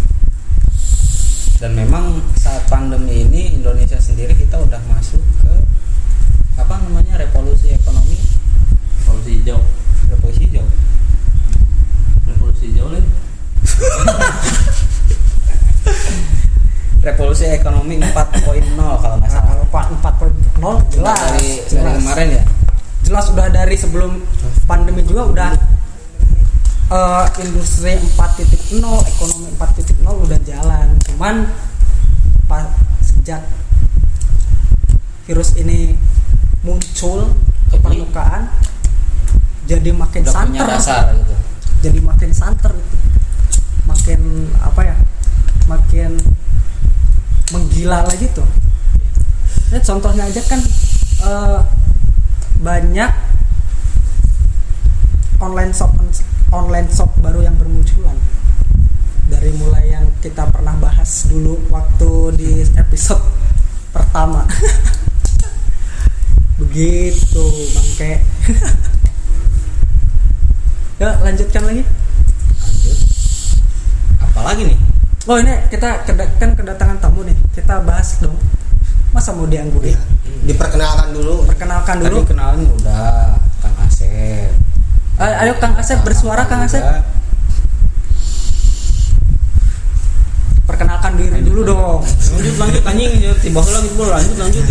dan 1.61 1.77
memang 1.77 2.17
saat 2.41 2.65
pandemi 2.65 3.21
ini 3.21 3.53
Indonesia 3.53 4.01
sendiri 4.01 4.33
kita 4.33 4.57
udah 4.57 4.81
masuk 4.89 5.21
ke 5.45 5.53
apa 6.57 6.73
namanya 6.81 7.21
revolusi 7.21 7.69
ekonomi. 7.69 8.17
Revolusi 9.05 9.37
hijau. 9.37 9.61
Revolusi 10.09 10.49
hijau. 10.49 10.65
Revolusi 12.25 12.63
hijau 12.73 12.89
lagi 12.89 13.09
revolusi 17.01 17.45
ekonomi 17.49 17.97
4.0 17.97 18.77
kalau 18.77 19.15
nggak 19.21 19.29
salah. 19.29 19.53
Kalau 19.53 19.65
pak 19.69 19.85
4.0 20.17 20.97
jelas. 20.97 21.17
Dari 21.17 21.45
dari 21.45 21.49
jelas. 21.69 21.97
kemarin 22.01 22.27
ya? 22.29 22.43
Jelas 23.05 23.25
udah 23.33 23.47
dari 23.53 23.75
sebelum 23.77 24.11
pandemi 24.65 25.05
juga 25.05 25.29
udah 25.29 25.51
eh, 26.91 27.25
industri 27.41 27.95
4.0 27.95 28.83
ekonomi 29.07 29.47
4.0 29.55 30.03
udah 30.27 30.39
jalan. 30.43 30.87
Cuman 31.07 31.47
pas 32.45 32.67
sejak 32.99 33.39
virus 35.23 35.55
ini 35.55 35.95
muncul 36.61 37.31
ke 37.71 37.79
Jadi- 37.79 37.81
permukaan 37.81 38.51
jadi 39.63 39.95
makin 39.95 40.21
udah 40.27 40.33
santer. 40.35 40.67
dasar 40.67 41.03
gitu. 41.15 41.35
Jadi 41.81 41.99
makin 42.03 42.31
santer 42.35 42.75
itu. 42.75 42.97
Makin 43.87 44.19
apa 44.59 44.81
ya 44.83 44.95
makin 45.65 46.19
menggila 47.51 48.03
lagi 48.03 48.27
tuh. 48.35 48.45
Ini 49.71 49.79
contohnya 49.79 50.27
aja 50.27 50.41
kan 50.43 50.59
eh, 51.23 51.59
banyak 52.59 53.11
online 55.39 55.73
shop 55.73 55.95
online 56.51 56.91
shop 56.91 57.09
baru 57.23 57.41
yang 57.41 57.55
bermunculan. 57.55 58.19
Dari 59.31 59.49
mulai 59.55 59.95
yang 59.95 60.05
kita 60.19 60.43
pernah 60.51 60.75
bahas 60.77 61.25
dulu 61.25 61.57
waktu 61.71 62.11
di 62.35 62.51
episode 62.75 63.23
pertama. 63.89 64.45
Begitu 66.61 67.45
bangke. 67.73 68.13
Ya 71.01 71.17
lanjutkan 71.17 71.65
lagi. 71.65 71.81
Lanjut. 72.61 72.97
Apalagi 74.21 74.61
nih? 74.69 74.77
Oh 75.25 75.41
ini 75.41 75.49
kita 75.73 76.05
kan 76.37 76.53
kedatangan 76.53 77.01
tamu 77.01 77.25
nih. 77.25 77.33
Kita 77.57 77.81
bahas 77.81 78.21
dong 78.21 78.37
masa 79.09 79.33
mau 79.33 79.49
dianggurin 79.49 79.91
Iya. 79.91 79.99
diperkenalkan 80.45 81.09
dulu. 81.09 81.41
Perkenalkan 81.49 82.05
tadi 82.05 82.05
dulu 82.05 82.21
kenalin 82.21 82.69
udah 82.77 83.33
kang 83.65 83.75
Asep 83.81 84.53
ayo 85.19 85.53
Kang 85.59 85.75
Asep 85.75 85.99
bersuara 86.05 86.47
Kang 86.47 86.63
Asep. 86.63 86.79
Juga. 86.79 87.03
perkenalkan 90.71 91.19
diri 91.19 91.43
dulu 91.43 91.61
dong. 91.67 92.01
Lanjut 92.05 92.55
lanjut 92.57 92.83
anjing. 92.87 93.11
Ya, 93.19 93.35
tiba 93.37 93.59
lagi 93.59 93.89
bro 93.93 94.07
lanjut 94.07 94.37
lanjut. 94.39 94.65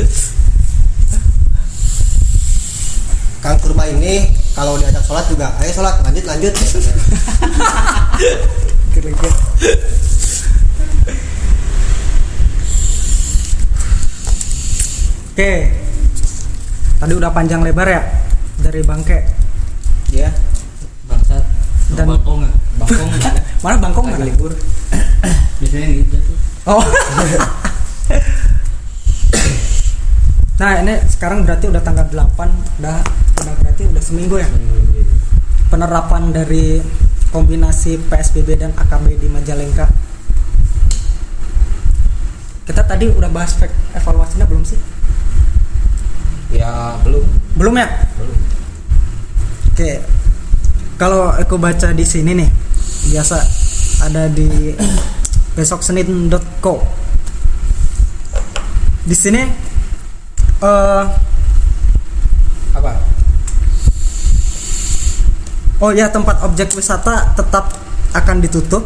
Kang 3.40 3.56
Purba 3.60 3.88
ini 3.88 4.28
kalau 4.52 4.76
diajak 4.76 5.00
sholat 5.04 5.24
juga 5.32 5.48
ayo 5.60 5.72
sholat 5.72 5.96
lanjut 6.04 6.24
lanjut. 6.28 6.52
Kira-kira. 8.92 9.32
Oke, 15.30 15.72
tadi 17.00 17.12
udah 17.16 17.32
panjang 17.32 17.64
lebar 17.64 17.88
ya 17.88 18.02
dari 18.60 18.84
bangke. 18.84 19.39
Ya 20.12 20.30
bangsat 21.06 21.44
Dan- 21.94 22.06
bangkong 22.06 22.42
nggak 22.42 22.54
bangkong 22.78 23.08
nggak. 23.10 23.34
Mana 23.62 23.76
bangkong 23.78 24.06
mana? 24.08 24.24
libur 24.24 24.52
biasanya 25.60 25.88
gitu 25.92 26.16
tuh 26.18 26.36
Oh. 26.68 26.84
nah 30.60 30.76
ini 30.76 30.92
sekarang 31.08 31.42
berarti 31.42 31.66
udah 31.66 31.80
tanggal 31.80 32.04
8 32.04 32.36
udah 32.78 33.00
udah 33.40 33.54
berarti 33.58 33.82
udah 33.88 34.02
seminggu 34.04 34.36
ya 34.36 34.48
penerapan 35.72 36.28
dari 36.30 36.84
kombinasi 37.32 37.96
PSBB 38.10 38.58
dan 38.58 38.74
AKB 38.74 39.16
di 39.16 39.30
Majalengka. 39.30 39.86
Kita 42.66 42.82
tadi 42.82 43.06
udah 43.06 43.30
bahas 43.30 43.54
evaluasinya 43.94 44.44
belum 44.44 44.66
sih? 44.66 44.76
ya 46.50 46.98
belum 47.06 47.22
Belum 47.54 47.74
ya? 47.78 47.86
belum 48.18 48.36
Oke. 49.80 49.96
Kalau 51.00 51.32
aku 51.32 51.56
baca 51.56 51.88
di 51.96 52.04
sini 52.04 52.36
nih, 52.36 52.52
biasa 53.16 53.40
ada 54.04 54.28
di 54.28 54.76
besoksenin.co. 55.56 56.84
Di 59.08 59.16
sini 59.16 59.40
eh 60.60 61.04
apa 62.76 62.92
oh 65.80 65.90
ya 65.96 66.12
tempat 66.12 66.44
objek 66.44 66.76
wisata 66.76 67.32
tetap 67.32 67.72
akan 68.12 68.36
ditutup. 68.44 68.84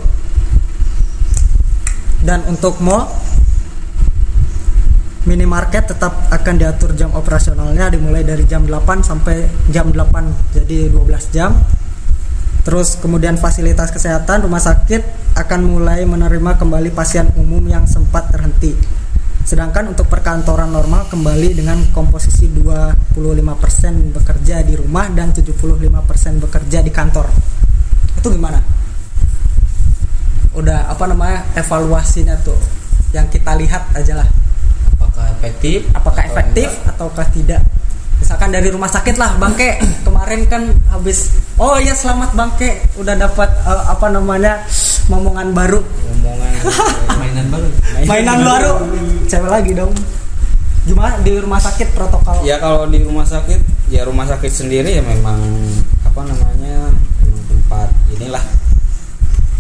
Dan 2.22 2.46
untuk 2.46 2.78
mall 2.78 3.10
minimarket 5.24 5.88
tetap 5.88 6.28
akan 6.28 6.54
diatur 6.60 6.92
jam 6.92 7.08
operasionalnya 7.16 7.88
dimulai 7.88 8.20
dari 8.20 8.44
jam 8.44 8.68
8 8.68 9.00
sampai 9.00 9.48
jam 9.72 9.88
8 9.88 10.52
jadi 10.52 10.92
12 10.92 11.34
jam. 11.34 11.56
Terus 12.64 12.96
kemudian 12.96 13.36
fasilitas 13.36 13.92
kesehatan 13.92 14.48
rumah 14.48 14.60
sakit 14.60 15.36
akan 15.36 15.60
mulai 15.64 16.04
menerima 16.08 16.56
kembali 16.56 16.92
pasien 16.92 17.28
umum 17.36 17.60
yang 17.68 17.84
sempat 17.84 18.32
terhenti. 18.32 18.72
Sedangkan 19.44 19.92
untuk 19.92 20.08
perkantoran 20.08 20.72
normal 20.72 21.04
kembali 21.12 21.52
dengan 21.52 21.76
komposisi 21.92 22.48
25% 22.48 24.16
bekerja 24.16 24.64
di 24.64 24.80
rumah 24.80 25.12
dan 25.12 25.36
75% 25.36 26.40
bekerja 26.48 26.78
di 26.80 26.88
kantor. 26.88 27.28
Itu 28.16 28.32
gimana? 28.32 28.84
udah 30.54 30.86
apa 30.86 31.04
namanya 31.10 31.42
evaluasinya 31.58 32.38
tuh. 32.46 32.54
Yang 33.10 33.38
kita 33.38 33.58
lihat 33.58 33.90
aja 33.94 34.22
lah 34.22 34.43
apakah 35.14 35.30
efektif? 35.30 35.78
Apakah 35.94 36.22
atau 36.26 36.30
efektif 36.34 36.68
enggak? 36.74 36.90
ataukah 36.90 37.26
tidak? 37.30 37.62
Misalkan 38.18 38.50
dari 38.50 38.68
rumah 38.72 38.90
sakit 38.90 39.14
lah 39.14 39.30
bangke. 39.38 39.78
Kemarin 40.06 40.40
kan 40.50 40.62
habis 40.90 41.30
oh 41.54 41.78
ya 41.78 41.94
selamat 41.94 42.34
bangke. 42.34 42.82
Udah 42.98 43.14
dapat 43.14 43.46
eh, 43.62 43.84
apa 43.86 44.06
namanya 44.10 44.66
momongan 45.06 45.54
baru. 45.54 45.78
Ngomongan 45.78 46.52
mainan 47.22 47.46
baru. 47.46 47.68
Mainan 48.10 48.40
baru. 48.42 48.72
Cewek 49.30 49.50
lagi 49.50 49.72
dong. 49.78 49.92
Gimana? 50.84 51.14
Di 51.22 51.30
rumah 51.38 51.60
sakit 51.62 51.94
protokol? 51.94 52.42
Ya 52.42 52.58
kalau 52.58 52.90
di 52.90 53.00
rumah 53.00 53.24
sakit 53.24 53.88
ya 53.88 54.02
rumah 54.02 54.26
sakit 54.26 54.50
sendiri 54.52 54.98
ya 54.98 55.02
memang 55.04 55.38
apa 56.02 56.20
namanya 56.26 56.90
memang 57.22 57.42
tempat 57.46 57.88
inilah. 58.18 58.44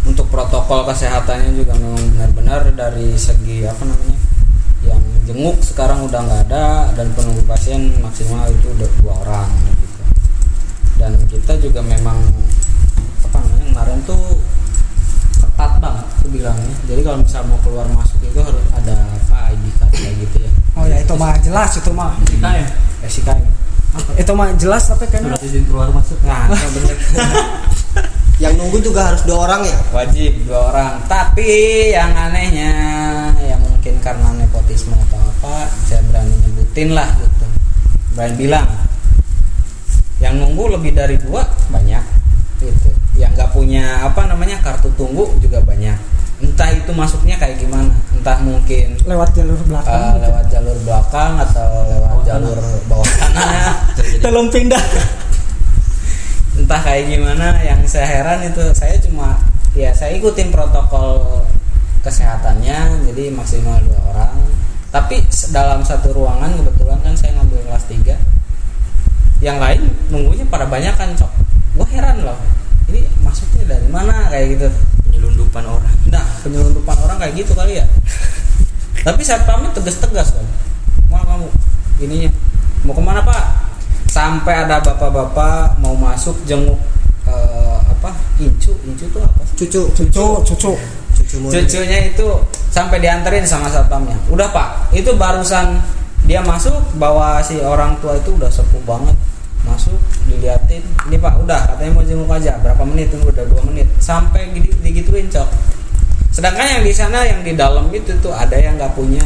Untuk 0.04 0.28
protokol 0.28 0.84
kesehatannya 0.84 1.56
juga 1.56 1.78
memang 1.80 2.02
benar-benar 2.12 2.60
dari 2.76 3.16
segi 3.16 3.64
apa 3.64 3.88
namanya 3.88 4.23
yang 4.84 5.02
jenguk 5.24 5.56
sekarang 5.64 6.04
udah 6.04 6.20
nggak 6.20 6.42
ada 6.50 6.92
dan 6.92 7.08
penunggu 7.16 7.42
pasien 7.48 7.92
maksimal 8.04 8.44
itu 8.52 8.68
udah 8.76 8.88
dua 9.00 9.14
orang 9.24 9.50
gitu. 9.80 10.02
Dan 11.00 11.12
kita 11.28 11.52
juga 11.60 11.80
memang 11.80 12.18
apa 13.24 13.36
namanya 13.40 13.64
kemarin 13.72 13.98
tuh 14.04 14.22
ketat 15.40 15.72
banget 15.80 16.06
tuh 16.20 16.28
bilangnya. 16.30 16.74
Jadi 16.86 17.00
kalau 17.02 17.18
misal 17.24 17.42
mau 17.48 17.58
keluar 17.64 17.86
masuk 17.92 18.20
itu 18.22 18.40
harus 18.40 18.64
ada 18.76 18.94
apa 18.94 19.52
ID 19.56 19.64
card 19.80 19.92
kayak 19.92 20.14
gitu 20.28 20.36
ya. 20.44 20.50
Oh 20.76 20.84
ya 20.84 20.96
itu 21.00 21.14
mah 21.16 21.34
jelas 21.40 21.70
itu 21.80 21.90
mah. 21.92 22.12
SIKM 22.28 22.66
SIKM 23.04 23.40
itu 24.18 24.32
mah 24.34 24.48
jelas 24.58 24.82
tapi 24.90 25.06
kayaknya 25.06 25.38
surat 25.38 25.42
izin 25.46 25.64
keluar 25.70 25.88
masuk. 25.94 26.18
Nah 26.26 26.50
itu 26.50 26.68
bener. 26.78 26.96
Yang 28.42 28.54
nunggu 28.58 28.78
juga 28.82 29.14
harus 29.14 29.22
dua 29.22 29.46
orang 29.46 29.62
ya? 29.62 29.78
Wajib 29.94 30.32
dua 30.50 30.60
orang. 30.74 30.92
Tapi 31.06 31.50
yang 31.94 32.10
anehnya 32.18 32.70
ya 32.74 33.03
karena 34.04 34.36
nepotisme 34.36 34.92
atau 35.08 35.16
apa 35.16 35.72
saya 35.88 36.04
berani 36.12 36.36
nyebutin 36.44 36.92
lah 36.92 37.08
gitu. 37.16 37.46
Berani 38.12 38.36
bilang 38.36 38.68
yang 40.20 40.36
nunggu 40.36 40.76
lebih 40.76 40.92
dari 40.92 41.16
dua 41.16 41.48
banyak. 41.72 42.04
Gitu. 42.60 42.92
Yang 43.16 43.32
nggak 43.40 43.50
punya 43.56 44.04
apa 44.04 44.28
namanya 44.28 44.60
kartu 44.60 44.92
tunggu 45.00 45.32
juga 45.40 45.64
banyak. 45.64 45.96
Entah 46.44 46.68
itu 46.76 46.92
masuknya 46.92 47.40
kayak 47.40 47.56
gimana. 47.56 47.96
Entah 48.12 48.36
mungkin 48.44 49.00
lewat 49.08 49.32
jalur 49.32 49.56
belakang 49.64 49.96
uh, 49.96 50.20
lewat 50.20 50.44
jalur 50.52 50.76
belakang 50.84 51.32
atau 51.40 51.68
lewat 51.88 52.18
jalur 52.28 52.58
bawah 52.84 53.10
tanah. 53.16 53.72
Tolong 54.22 54.52
pindah. 54.52 54.84
Entah 56.60 56.80
kayak 56.84 57.08
gimana 57.08 57.56
yang 57.64 57.80
saya 57.88 58.20
heran 58.20 58.44
itu 58.44 58.60
saya 58.76 59.00
cuma 59.00 59.40
ya 59.72 59.90
saya 59.96 60.14
ikutin 60.20 60.52
protokol 60.52 61.42
kesehatannya 62.04 63.08
jadi 63.10 63.32
maksimal 63.32 63.80
dua 63.80 64.00
orang. 64.12 64.36
Tapi 64.92 65.24
dalam 65.50 65.82
satu 65.82 66.14
ruangan 66.14 66.54
kebetulan 66.54 67.00
kan 67.02 67.14
saya 67.18 67.34
ngambil 67.34 67.66
kelas 67.66 67.84
3 67.90 68.14
yang 69.42 69.58
lain 69.58 69.90
nunggunya 70.12 70.46
pada 70.46 70.68
banyak 70.68 70.94
kan 70.94 71.10
cok. 71.16 71.32
Gue 71.74 71.88
heran 71.90 72.22
loh. 72.22 72.38
Ini 72.92 73.02
masuknya 73.24 73.74
dari 73.74 73.88
mana 73.90 74.30
kayak 74.30 74.46
gitu. 74.54 74.68
Penyelundupan 75.10 75.64
orang. 75.66 75.94
Nah 76.12 76.22
penyelundupan 76.46 76.94
orang 77.02 77.16
kayak 77.18 77.34
gitu 77.42 77.56
kali 77.56 77.82
ya. 77.82 77.86
Tapi 79.06 79.20
saya 79.26 79.42
pamit 79.42 79.74
tegas-tegas 79.74 80.36
loh 80.38 80.46
mau 81.10 81.24
kamu 81.26 81.48
ininya. 82.04 82.30
Mau 82.86 82.94
ke 82.94 83.02
mana 83.02 83.24
pak? 83.24 83.42
Sampai 84.06 84.62
ada 84.62 84.78
bapak-bapak 84.78 85.82
mau 85.82 85.98
masuk 85.98 86.38
jenguk 86.46 86.78
eh, 87.26 87.78
apa? 87.82 88.14
Incu. 88.38 88.70
Incu 88.86 89.10
tuh 89.10 89.26
apa 89.26 89.42
sih? 89.50 89.66
cucu 89.66 89.82
cucu. 89.90 90.06
Cucu. 90.14 90.54
Cucu 90.54 90.72
cucunya 91.42 91.98
itu 92.10 92.26
sampai 92.74 92.98
dianterin 92.98 93.46
sama 93.46 93.70
satpamnya. 93.70 94.18
Udah 94.30 94.50
pak. 94.50 94.94
Itu 94.94 95.14
barusan 95.14 95.78
dia 96.26 96.40
masuk 96.40 96.74
bawa 96.96 97.38
si 97.44 97.60
orang 97.60 97.94
tua 98.00 98.18
itu 98.18 98.34
udah 98.34 98.50
sepuh 98.50 98.82
banget. 98.82 99.14
Masuk 99.62 99.96
diliatin. 100.26 100.82
Ini 101.08 101.16
pak 101.18 101.34
udah. 101.38 101.74
Katanya 101.74 101.90
mau 101.94 102.04
jenguk 102.04 102.30
aja. 102.30 102.58
Berapa 102.58 102.82
menit? 102.82 103.14
Tunggu 103.14 103.30
udah 103.30 103.46
dua 103.46 103.62
menit. 103.66 103.86
Sampai 104.02 104.50
digituin 104.82 105.30
cok. 105.30 105.48
Sedangkan 106.34 106.66
yang 106.66 106.82
di 106.82 106.90
sana 106.90 107.22
yang 107.22 107.46
di 107.46 107.54
dalam 107.54 107.86
itu 107.94 108.10
tuh 108.18 108.34
ada 108.34 108.58
yang 108.58 108.74
nggak 108.74 108.90
punya 108.98 109.22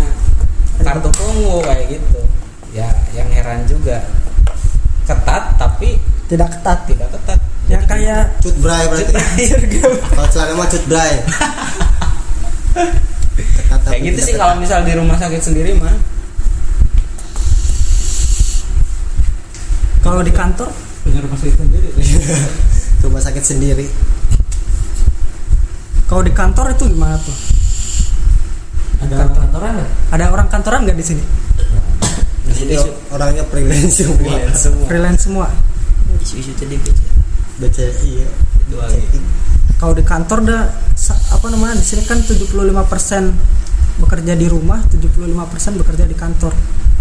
kartu 0.85 1.09
tunggu 1.17 1.65
kayak 1.65 1.97
gitu. 1.97 2.21
Ya 2.77 2.93
yang 3.17 3.33
heran 3.33 3.65
juga. 3.65 4.05
Ketat 5.09 5.57
tapi 5.57 5.97
tidak 6.29 6.53
ketat. 6.53 6.85
tidak 6.85 7.09
ketat. 7.17 7.41
Ya 7.69 7.81
kayak 7.85 8.29
cut 8.45 8.57
bray 8.61 8.85
berarti. 8.89 9.13
kalau 10.17 10.29
celana 10.29 10.53
mah 10.57 10.69
cut 10.69 10.85
bray 10.85 11.13
kayak 12.75 14.01
gitu 14.05 14.19
tidak 14.21 14.27
sih 14.29 14.35
kalau 14.37 14.55
misal 14.61 14.85
di 14.85 14.93
rumah 14.95 15.17
sakit 15.17 15.41
sendiri 15.43 15.71
mah. 15.81 15.95
Kalau 20.03 20.21
di 20.25 20.33
kantor? 20.33 20.69
Punya 21.05 21.21
rumah 21.21 21.39
sakit 21.39 21.57
sendiri. 21.59 21.89
Rumah 23.05 23.23
sakit 23.23 23.45
sendiri. 23.47 23.87
Kalau 26.11 26.23
di 26.25 26.33
kantor 26.35 26.73
itu 26.75 26.85
gimana 26.91 27.15
tuh? 27.21 27.37
Ada 29.05 29.15
Kantor. 29.23 29.39
kantoran 29.39 29.71
nggak? 29.79 29.91
Ada 30.11 30.25
orang 30.35 30.49
kantoran 30.51 30.81
nggak 30.89 30.99
di 30.99 31.05
sini? 31.07 31.23
Di 32.49 32.53
sini 32.57 32.75
orangnya 33.15 33.45
freelance 33.47 34.03
semua. 34.03 34.35
Semua. 34.57 34.87
Freelance 34.91 35.21
semua. 35.31 35.47
Isu-isu 36.19 36.51
tadi 36.59 36.75
BC 36.75 37.01
BCI 37.63 38.11
ya. 38.25 38.29
Dua 38.73 38.85
Chatting. 38.91 39.25
Kalau 39.79 39.95
di 39.95 40.03
kantor 40.03 40.39
dah 40.43 40.63
apa 41.31 41.47
namanya 41.49 41.79
di 41.79 41.87
sini 41.87 42.03
kan 42.03 42.19
75% 42.19 42.59
bekerja 43.99 44.35
di 44.35 44.47
rumah 44.47 44.83
75% 44.91 45.79
bekerja 45.79 46.05
di 46.05 46.15
kantor. 46.15 46.51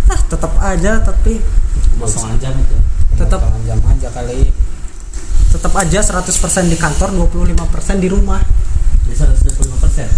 Ah 0.07 0.19
tetap 0.23 0.53
aja 0.57 1.01
tapi 1.01 1.41
potongan 1.97 2.37
jam 2.39 2.53
itu 2.55 2.77
Tetap- 3.17 3.43
jam 3.65 3.81
aja 3.83 4.09
kali. 4.13 4.53
tetap 5.47 5.73
aja 5.73 5.99
100% 6.03 6.69
di 6.69 6.77
kantor 6.77 7.09
25% 7.11 7.97
di 7.97 8.07
rumah. 8.07 8.39
Bisa 9.09 9.25
125 9.25 9.73
persen? 9.79 10.05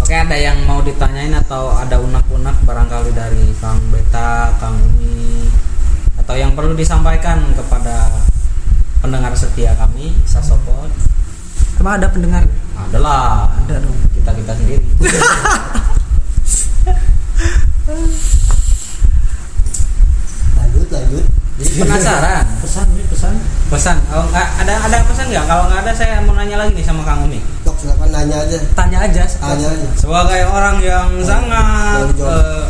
Oke 0.00 0.14
ada 0.16 0.34
yang 0.34 0.64
mau 0.64 0.80
ditanyain 0.80 1.34
atau 1.36 1.70
ada 1.70 2.00
unak-unak 2.00 2.56
barangkali 2.64 3.10
dari 3.12 3.52
Kang 3.60 3.78
Beta, 3.90 4.54
Kang 4.58 4.74
Umi? 4.76 5.46
Atau 6.18 6.34
yang 6.34 6.54
perlu 6.54 6.74
disampaikan 6.74 7.42
kepada 7.54 7.99
pendengar 9.00 9.32
setia 9.32 9.72
kami 9.74 10.12
Sasopod 10.24 10.92
emang 11.80 11.96
ada 11.96 12.08
pendengar? 12.12 12.44
Adalah. 12.76 13.48
Ada 13.64 13.80
dong. 13.80 13.96
kita 14.12 14.30
kita 14.36 14.52
sendiri. 14.52 14.84
Lanjut 20.56 20.86
lanjut. 20.90 21.24
Jadi 21.60 21.76
penasaran. 21.76 22.44
Pesan 22.64 22.86
nih 22.96 23.04
pesan. 23.12 23.34
Pesan. 23.68 23.96
Oh, 24.16 24.24
nggak 24.32 24.48
ada 24.64 24.74
ada 24.80 24.96
pesan 25.04 25.26
nggak? 25.28 25.44
Kalau 25.44 25.64
nggak 25.68 25.80
ada 25.84 25.92
saya 25.92 26.14
mau 26.24 26.32
nanya 26.32 26.56
lagi 26.56 26.72
nih 26.72 26.84
sama 26.84 27.02
Kang 27.04 27.28
Umi. 27.28 27.40
Dok 27.64 27.76
silakan 27.76 28.08
nanya 28.08 28.36
aja. 28.40 28.56
Tanya 28.72 28.98
aja. 29.04 29.22
Tanya 29.28 29.66
aja. 29.68 29.88
Sebagai 29.96 30.40
orang 30.48 30.76
yang 30.80 31.08
sangat 31.20 32.00
boleh 32.00 32.16
jawab. 32.16 32.40
eh, 32.40 32.64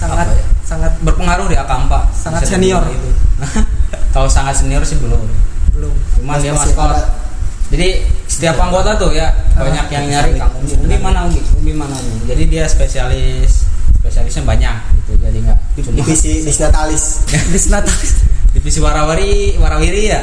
sangat 0.00 0.26
ya? 0.28 0.44
sangat 0.64 0.92
berpengaruh 1.04 1.46
di 1.48 1.56
Akampa 1.56 2.08
Sangat 2.16 2.40
senior. 2.48 2.80
itu 2.88 3.10
kalau 4.14 4.30
sangat 4.30 4.54
senior 4.62 4.86
sih 4.86 4.94
belum. 5.02 5.26
Belum. 5.74 5.94
Cuman 6.14 6.38
dia 6.38 6.54
Masih 6.54 6.70
maskot 6.70 7.24
jadi 7.72 7.88
setiap 8.28 8.56
anggota 8.60 8.94
tuh 8.94 9.10
ya 9.10 9.34
banyak 9.56 9.86
yang 9.88 10.04
nyari 10.06 10.32
Kang 10.36 10.52
Umi 10.62 10.96
mana 11.00 11.26
Umi? 11.26 11.40
Umi 11.58 11.72
mana 11.72 11.96
Umi? 11.96 12.28
Jadi 12.28 12.42
dia 12.46 12.70
spesialis 12.70 13.64
spesialisnya 13.98 14.44
banyak 14.44 14.76
gitu. 15.02 15.12
Jadi 15.18 15.38
nggak 15.42 15.58
divisi 15.96 16.32
disnatalis 16.48 17.24
disnatalis 17.54 18.22
divisi 18.52 18.78
warawiri 18.78 19.58
warawiri 19.58 20.02
ya. 20.12 20.20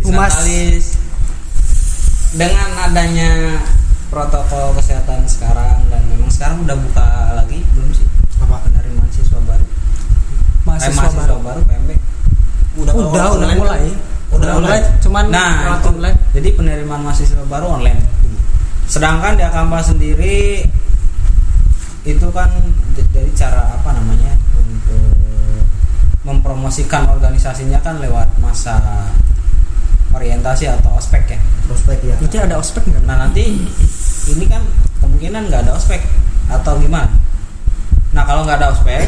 Disnatalis. 0.00 1.02
dengan 2.34 2.90
adanya 2.90 3.62
protokol 4.10 4.74
kesehatan 4.74 5.22
sekarang 5.30 5.86
dan 5.86 6.02
memang 6.10 6.26
sekarang 6.34 6.66
udah 6.66 6.74
buka 6.74 7.06
lagi 7.38 7.62
belum 7.78 7.94
sih? 7.94 8.06
Apa? 8.42 8.58
Penerimaan 8.66 9.06
siswa 9.14 9.38
baru. 9.46 9.62
Eh, 9.62 9.70
mahasiswa, 10.66 10.98
mahasiswa 10.98 11.22
baru. 11.30 11.38
baru 11.46 11.60
PMB 11.62 11.90
udah 12.74 12.92
udah 12.92 13.24
online. 13.38 13.58
mulai. 13.58 13.82
Kan? 13.86 14.34
udah 14.34 14.48
mulai. 14.58 14.80
Cuman 14.98 15.24
nah 15.30 15.78
itu, 15.78 15.88
online 15.94 16.18
jadi 16.34 16.48
penerimaan 16.58 17.00
mahasiswa 17.06 17.44
baru 17.46 17.78
online. 17.78 18.00
Sedangkan 18.90 19.38
di 19.38 19.42
Akampa 19.46 19.80
sendiri 19.80 20.66
itu 22.04 22.28
kan 22.34 22.50
jadi 22.92 23.30
cara 23.32 23.80
apa 23.80 23.96
namanya 23.96 24.36
untuk 24.60 25.16
mempromosikan 26.26 27.08
organisasinya 27.08 27.80
kan 27.80 27.96
lewat 28.02 28.28
masa 28.42 28.76
orientasi 30.12 30.68
atau 30.68 30.98
ospek 30.98 31.38
ya. 31.38 31.40
Prospek 31.64 31.98
ya 32.04 32.14
berarti 32.20 32.38
ada 32.38 32.56
ospek 32.60 32.82
nggak? 32.90 33.04
Nah 33.08 33.16
nanti 33.24 33.44
ini 34.28 34.44
kan 34.50 34.62
kemungkinan 35.00 35.48
nggak 35.48 35.70
ada 35.70 35.72
ospek 35.78 36.02
atau 36.50 36.76
gimana? 36.82 37.08
Nah 38.12 38.22
kalau 38.26 38.44
nggak 38.44 38.58
ada 38.60 38.68
ospek 38.74 39.06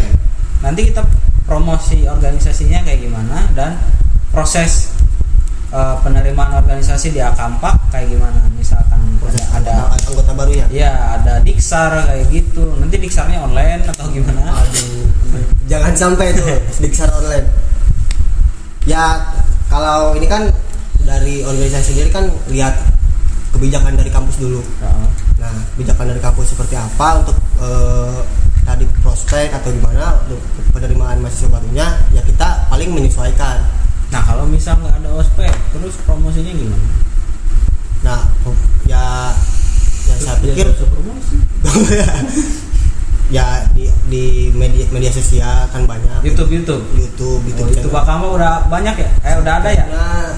nanti 0.65 0.89
kita 0.89 1.05
promosi 1.47 2.05
organisasinya 2.11 2.83
kayak 2.83 3.07
gimana 3.07 3.47
dan 3.55 3.79
proses 4.35 4.93
eh, 5.71 5.97
penerimaan 6.03 6.61
organisasi 6.61 7.15
di 7.15 7.23
Akampa 7.23 7.79
kayak 7.95 8.11
gimana? 8.13 8.43
Misalkan 8.59 9.01
proses 9.23 9.47
ada, 9.55 9.95
ada 9.95 10.05
anggota 10.11 10.33
baru 10.35 10.53
ya? 10.53 10.67
Ya 10.69 10.93
ada 11.17 11.41
diksar 11.41 12.05
kayak 12.05 12.27
gitu. 12.35 12.67
Nanti 12.77 12.99
diksarnya 12.99 13.41
online 13.41 13.87
atau 13.87 14.11
gimana? 14.11 14.53
Aduh 14.53 15.07
jangan 15.67 15.93
sampai 15.95 16.35
tuh 16.35 16.47
diksar 16.83 17.11
online. 17.11 17.47
Ya 18.87 19.35
kalau 19.67 20.15
ini 20.15 20.27
kan 20.31 20.51
dari 21.03 21.43
organisasi 21.43 21.95
sendiri 21.95 22.11
kan 22.11 22.31
lihat 22.51 22.75
kebijakan 23.55 23.99
dari 23.99 24.11
kampus 24.11 24.39
dulu. 24.39 24.63
Nah 25.39 25.55
kebijakan 25.75 26.15
dari 26.15 26.23
kampus 26.23 26.55
seperti 26.55 26.75
apa 26.79 27.09
untuk 27.23 27.37
eh, 27.63 28.19
tadi 28.67 28.85
prospek 29.01 29.55
atau 29.55 29.71
gimana 29.71 30.19
untuk 30.27 30.43
penerimaan 30.75 31.23
mahasiswa 31.23 31.47
barunya 31.47 31.87
ya 32.11 32.21
kita 32.27 32.67
paling 32.67 32.91
menyesuaikan. 32.91 33.63
Nah 34.11 34.23
kalau 34.27 34.45
misal 34.51 34.75
nggak 34.83 34.99
ada 34.99 35.11
ospek 35.15 35.55
terus 35.71 35.95
promosinya 36.03 36.51
gimana? 36.51 36.87
Nah 38.03 38.21
ya 38.91 39.31
ya 40.11 40.15
saya 40.19 40.37
pikir 40.43 40.67
promosi? 40.75 41.37
Ya 43.27 43.67
di 43.75 43.91
di 44.07 44.55
media 44.55 44.87
media 44.95 45.11
sosial 45.11 45.67
kan 45.75 45.83
banyak. 45.83 46.23
YouTube 46.23 46.47
YouTube? 46.47 46.83
YouTube 46.95 47.43
Oh, 47.43 47.67
YouTube 47.67 47.91
itu 47.91 47.91
Akampa 47.91 48.27
udah 48.31 48.71
banyak 48.71 48.95
ya? 49.03 49.11
Eh 49.27 49.35
udah 49.43 49.59
ada 49.59 49.71
ya? 49.75 49.83
Nah, 49.91 50.31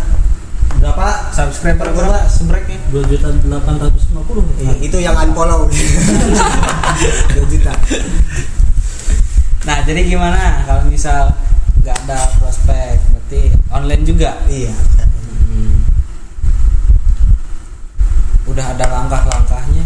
berapa 0.76 1.32
subscriber 1.32 1.88
berapa 1.90 2.28
subreknya 2.28 2.76
dua 2.92 3.02
juta 3.08 3.32
delapan 3.40 3.74
ratus 3.80 4.02
lima 4.12 4.22
puluh 4.28 4.44
I- 4.60 4.84
itu 4.84 4.98
yang 5.00 5.16
unfollow. 5.16 5.64
2 7.32 7.46
juta. 7.48 7.72
Nah, 9.64 9.78
jadi 9.86 10.00
gimana 10.02 10.66
kalau 10.66 10.82
misal 10.90 11.30
nggak 11.82 11.96
ada 12.06 12.18
prospek, 12.36 12.98
berarti 13.14 13.40
online 13.70 14.02
juga? 14.02 14.30
iya. 14.50 14.74
Hmm. 15.46 15.78
Udah 18.48 18.74
ada 18.74 18.84
langkah-langkahnya, 18.88 19.84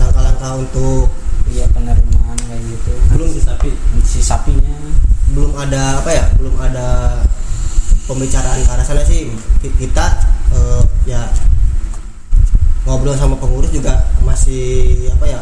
langkah-langkah 0.00 0.50
untuk 0.58 1.06
iya 1.46 1.68
penerimaan 1.70 2.38
kayak 2.48 2.62
gitu. 2.66 2.92
belum 3.14 3.30
sapi. 3.38 3.70
Si 4.02 4.18
sapinya, 4.18 4.74
belum 5.30 5.52
ada 5.54 6.02
apa 6.02 6.10
ya 6.10 6.24
belum 6.34 6.56
ada 6.58 6.86
pembicaraan 8.10 8.58
ke 8.58 8.70
arah 8.74 8.82
sana 8.82 9.06
sih 9.06 9.30
Ki- 9.62 9.76
kita 9.78 10.06
eh, 10.50 10.82
ya 11.06 11.22
ngobrol 12.82 13.14
sama 13.14 13.38
pengurus 13.38 13.70
juga 13.70 14.02
masih 14.26 15.06
apa 15.14 15.30
ya 15.30 15.40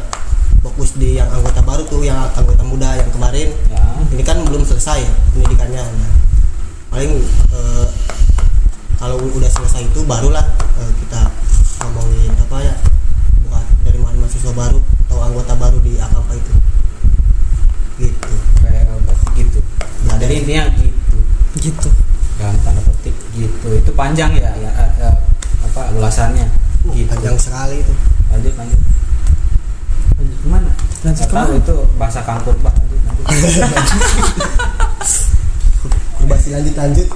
fokus 0.60 0.92
di 1.00 1.16
yang 1.16 1.30
anggota 1.32 1.64
baru 1.64 1.82
tuh 1.88 2.04
yang 2.04 2.28
anggota 2.36 2.60
muda 2.66 2.92
yang 2.98 3.08
kemarin 3.08 3.48
ya. 3.72 3.80
ini 4.12 4.20
kan 4.20 4.36
belum 4.44 4.66
selesai 4.66 5.00
pendidikannya 5.32 5.80
nah, 5.80 6.12
paling 6.92 7.24
eh, 7.54 7.86
kalau 8.98 9.16
udah 9.22 9.48
selesai 9.48 9.86
itu 9.86 10.04
barulah 10.04 10.44
eh, 10.76 10.92
kita 11.00 11.20
ngomongin 11.88 12.34
apa 12.36 12.56
ya 12.60 12.74
buat 13.48 13.64
dari 13.86 13.98
mana 14.02 14.18
mahasiswa 14.20 14.52
baru 14.52 14.78
atau 15.08 15.18
anggota 15.24 15.52
baru 15.56 15.78
di 15.80 15.96
Akampa 15.96 16.36
itu 16.36 16.52
gitu 17.98 18.34
Kayak 18.58 18.90
gitu. 19.34 19.58
Nah, 20.06 20.18
Jadi 20.18 20.34
intinya 20.42 20.64
gitu. 20.74 21.18
gitu 21.62 21.88
Dalam 22.38 22.58
tanda 22.62 22.82
petik 22.82 23.14
gitu. 23.34 23.70
Itu 23.88 23.96
panjang 23.96 24.36
ya, 24.36 24.52
ya, 24.54 24.68
eh, 24.68 24.90
eh, 25.00 25.14
apa 25.64 25.88
ulasannya? 25.96 26.44
Uh, 26.84 26.92
Gitu. 26.92 27.08
panjang 27.08 27.32
sekali 27.34 27.80
itu 27.80 27.94
Lanjut 28.28 28.52
lanjut. 28.54 28.80
lanjut 30.14 30.36
ke 30.36 30.46
mana 30.46 30.70
lanjut 31.00 31.24
tahu 31.24 31.24
ke 31.24 31.34
mana 31.34 31.52
itu 31.56 31.74
bahasa 31.96 32.20
kangkur 32.22 32.52
pak. 32.60 32.74
Lanjut 32.76 33.00
lanjut. 33.00 34.00
Berbasi 36.20 36.48
lanjut 36.52 36.74
lanjut 36.76 37.08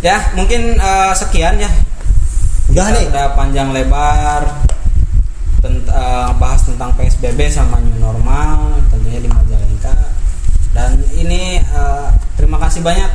ya 0.00 0.16
mungkin 0.32 0.62
eh, 0.74 1.12
sekian 1.12 1.58
ya 1.58 1.70
udah 2.70 2.84
Kita 2.86 2.94
nih 2.94 3.04
udah 3.10 3.26
panjang 3.34 3.68
lebar 3.72 4.42
tent- 5.60 5.88
eh, 5.88 6.30
bahas 6.36 6.62
tentang 6.62 6.92
PSBB 6.94 7.48
sama 7.48 7.80
new 7.80 7.96
normal 7.98 8.78
tentunya 8.88 9.18
di 9.18 9.26
Majalengka 9.26 9.45
dan 10.76 11.00
ini 11.16 11.56
eh, 11.64 12.08
terima 12.36 12.60
kasih 12.60 12.84
banyak 12.84 13.08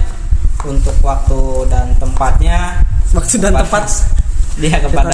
untuk 0.66 0.97
waktu 1.05 1.70
dan 1.70 1.93
tempatnya. 2.01 2.82
Waktu 3.14 3.38
dan 3.38 3.53
tempat. 3.62 3.86
Dia 4.59 4.78
kepada 4.84 5.14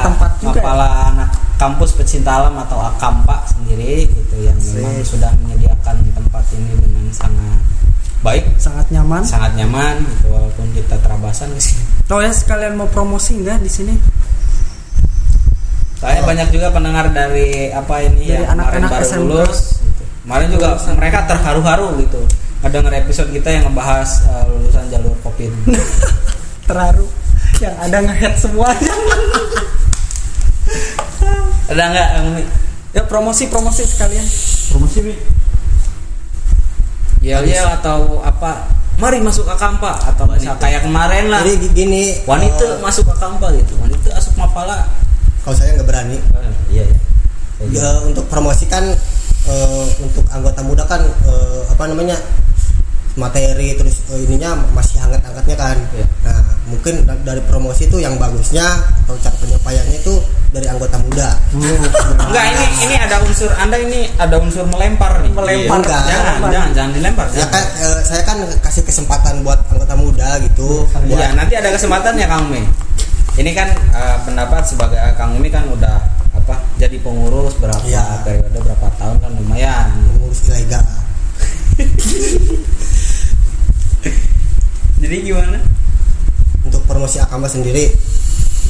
tempat 0.00 0.30
juga 0.40 0.56
ya. 0.56 0.62
kepala 0.64 0.86
anak 1.12 1.28
kampus 1.60 1.92
pecinta 1.94 2.40
alam 2.40 2.56
atau 2.56 2.80
Akampa 2.80 3.44
sendiri 3.46 4.08
gitu 4.08 4.36
yang 4.42 4.56
memang 4.56 4.96
sudah 5.04 5.30
menyediakan 5.44 6.00
tempat 6.16 6.44
ini 6.56 6.72
dengan 6.80 7.06
sangat 7.12 7.60
baik. 8.24 8.44
Sangat 8.56 8.86
nyaman. 8.88 9.22
Sangat 9.22 9.52
nyaman 9.60 10.02
gitu 10.08 10.32
walaupun 10.32 10.66
kita 10.72 10.96
terabasan 11.04 11.52
di 11.52 11.62
sini. 11.62 11.82
Oh 12.08 12.18
ya 12.18 12.32
sekalian 12.32 12.80
mau 12.80 12.88
promosi 12.88 13.38
enggak 13.38 13.60
di 13.60 13.70
sini? 13.70 13.94
Soalnya 16.02 16.22
banyak 16.26 16.48
juga 16.50 16.74
pendengar 16.74 17.06
dari 17.14 17.70
apa 17.70 18.02
ini 18.02 18.26
Dari 18.26 18.34
yang 18.34 18.44
kemarin 18.50 18.58
anak-anak 18.58 18.90
baru 18.90 19.06
SMK. 19.06 19.20
lulus. 19.22 19.60
Kemarin 20.22 20.48
juga 20.54 20.78
mereka 20.94 21.26
terharu-haru 21.26 21.98
gitu. 22.02 22.20
Ngedenger 22.62 22.94
episode 23.02 23.30
kita 23.34 23.50
yang 23.50 23.66
ngebahas 23.66 24.22
uh, 24.30 24.46
lulusan 24.46 24.86
jalur 24.90 25.14
covid. 25.26 25.50
terharu 26.66 27.06
yang 27.60 27.74
ada 27.78 27.98
ngehead 28.02 28.34
semuanya 28.38 28.90
Ada 31.70 31.82
nggak 31.88 32.08
yang 32.18 32.26
ini? 32.36 32.44
ya 32.92 33.00
promosi 33.08 33.48
promosi 33.48 33.88
sekalian 33.88 34.20
promosi 34.68 35.00
mi 35.00 35.16
yel 37.24 37.40
yel 37.48 37.64
atau 37.80 38.20
apa? 38.20 38.68
Mari 39.00 39.24
masuk 39.24 39.48
ke 39.48 39.56
kampa 39.56 39.96
atau 40.04 40.28
misal 40.28 40.52
kayak 40.60 40.84
kemarin 40.84 41.32
lah. 41.32 41.40
jadi 41.40 41.72
gini 41.72 42.20
Wanita 42.28 42.76
eh, 42.76 42.78
masuk 42.84 43.08
ke 43.08 43.16
kampa 43.16 43.48
gitu. 43.56 43.72
Wanita 43.80 44.12
masuk 44.12 44.34
mapala. 44.36 44.84
kalau 45.42 45.56
saya 45.56 45.74
nggak 45.74 45.88
berani 45.88 46.18
Eh, 46.20 46.52
iya 46.76 46.84
ya. 46.86 46.96
Ya, 47.72 47.88
untuk 48.04 48.28
promosi 48.28 48.68
kan 48.68 48.84
eh, 49.44 49.86
untuk 50.00 50.24
anggota 50.28 50.60
muda 50.62 50.84
kan 50.84 51.00
eh, 51.02 51.60
apa 51.68 51.84
namanya 51.86 52.16
materi 53.12 53.76
terus 53.76 54.00
eh, 54.08 54.24
ininya 54.24 54.56
masih 54.72 54.96
hangat-hangatnya 54.98 55.56
kan. 55.56 55.76
Iya. 55.92 56.06
Nah 56.24 56.40
mungkin 56.62 57.04
da- 57.04 57.20
dari 57.20 57.42
promosi 57.44 57.84
itu 57.84 58.00
yang 58.00 58.16
bagusnya 58.16 58.64
atau 59.04 59.12
cara 59.20 59.36
penyampaiannya 59.36 59.96
itu 60.00 60.14
dari 60.48 60.64
anggota 60.64 60.96
muda. 60.96 61.28
Enggak 61.52 62.44
ini 62.48 62.64
ini 62.88 62.94
ada 62.96 63.20
unsur 63.20 63.50
Anda 63.52 63.76
ini 63.76 64.08
ada 64.16 64.40
unsur 64.40 64.64
melempar 64.64 65.20
nih. 65.20 65.32
Melempar. 65.32 65.80
Iya. 65.84 65.92
Jangan, 65.92 66.08
Melempar. 66.08 66.50
jangan, 66.52 66.70
jangan 66.72 66.90
dilempar. 66.92 67.26
Ya 67.28 67.34
jangan. 67.36 67.52
kan 67.52 67.64
eh, 67.76 67.98
saya 68.00 68.22
kan 68.24 68.36
kasih 68.64 68.82
kesempatan 68.82 69.34
buat 69.44 69.60
anggota 69.68 69.94
muda 69.94 70.28
gitu. 70.40 70.88
Iya, 71.04 71.28
buat- 71.28 71.36
nanti 71.36 71.54
ada 71.60 71.68
kesempatan 71.68 72.16
ya 72.16 72.26
Kang 72.26 72.48
Umi. 72.48 72.64
Ini 73.36 73.50
kan 73.52 73.68
eh, 73.92 74.16
pendapat 74.24 74.62
sebagai 74.64 74.96
Kang 75.20 75.36
Umi 75.36 75.52
kan 75.52 75.68
udah? 75.68 76.00
Jadi 76.82 76.98
pengurus 76.98 77.54
berapa 77.62 77.78
Iya. 77.86 78.26
periode 78.26 78.58
berapa 78.58 78.86
tahun 78.98 79.22
kan 79.22 79.30
lumayan. 79.38 79.86
mengurus 80.02 80.42
ilegal. 80.50 80.82
Jadi 85.02 85.16
gimana? 85.22 85.62
Untuk 86.66 86.82
promosi 86.90 87.22
akama 87.22 87.46
sendiri 87.46 87.94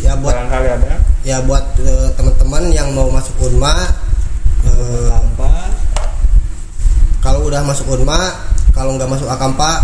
ya 0.02 0.18
buat 0.18 0.34
Barangkali 0.34 0.66
ada 0.66 0.98
ya 1.22 1.38
buat 1.46 1.62
eh, 1.78 2.10
teman-teman 2.18 2.74
yang 2.74 2.90
mau 2.90 3.06
masuk 3.06 3.38
unma 3.46 3.86
eh, 4.66 5.08
apa? 5.14 5.70
kalau 7.22 7.46
udah 7.46 7.62
masuk 7.62 7.86
unma 7.86 8.34
kalau 8.74 8.98
nggak 8.98 9.06
masuk 9.06 9.30
akampa 9.30 9.78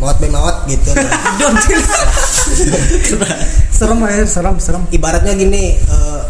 mawat 0.00 0.16
be 0.16 0.32
mawat 0.32 0.64
gitu 0.64 0.96
serem 3.76 4.00
aja 4.00 4.24
serem 4.24 4.56
serem 4.56 4.88
ibaratnya 4.88 5.36
gini 5.36 5.76
eh, 5.76 6.20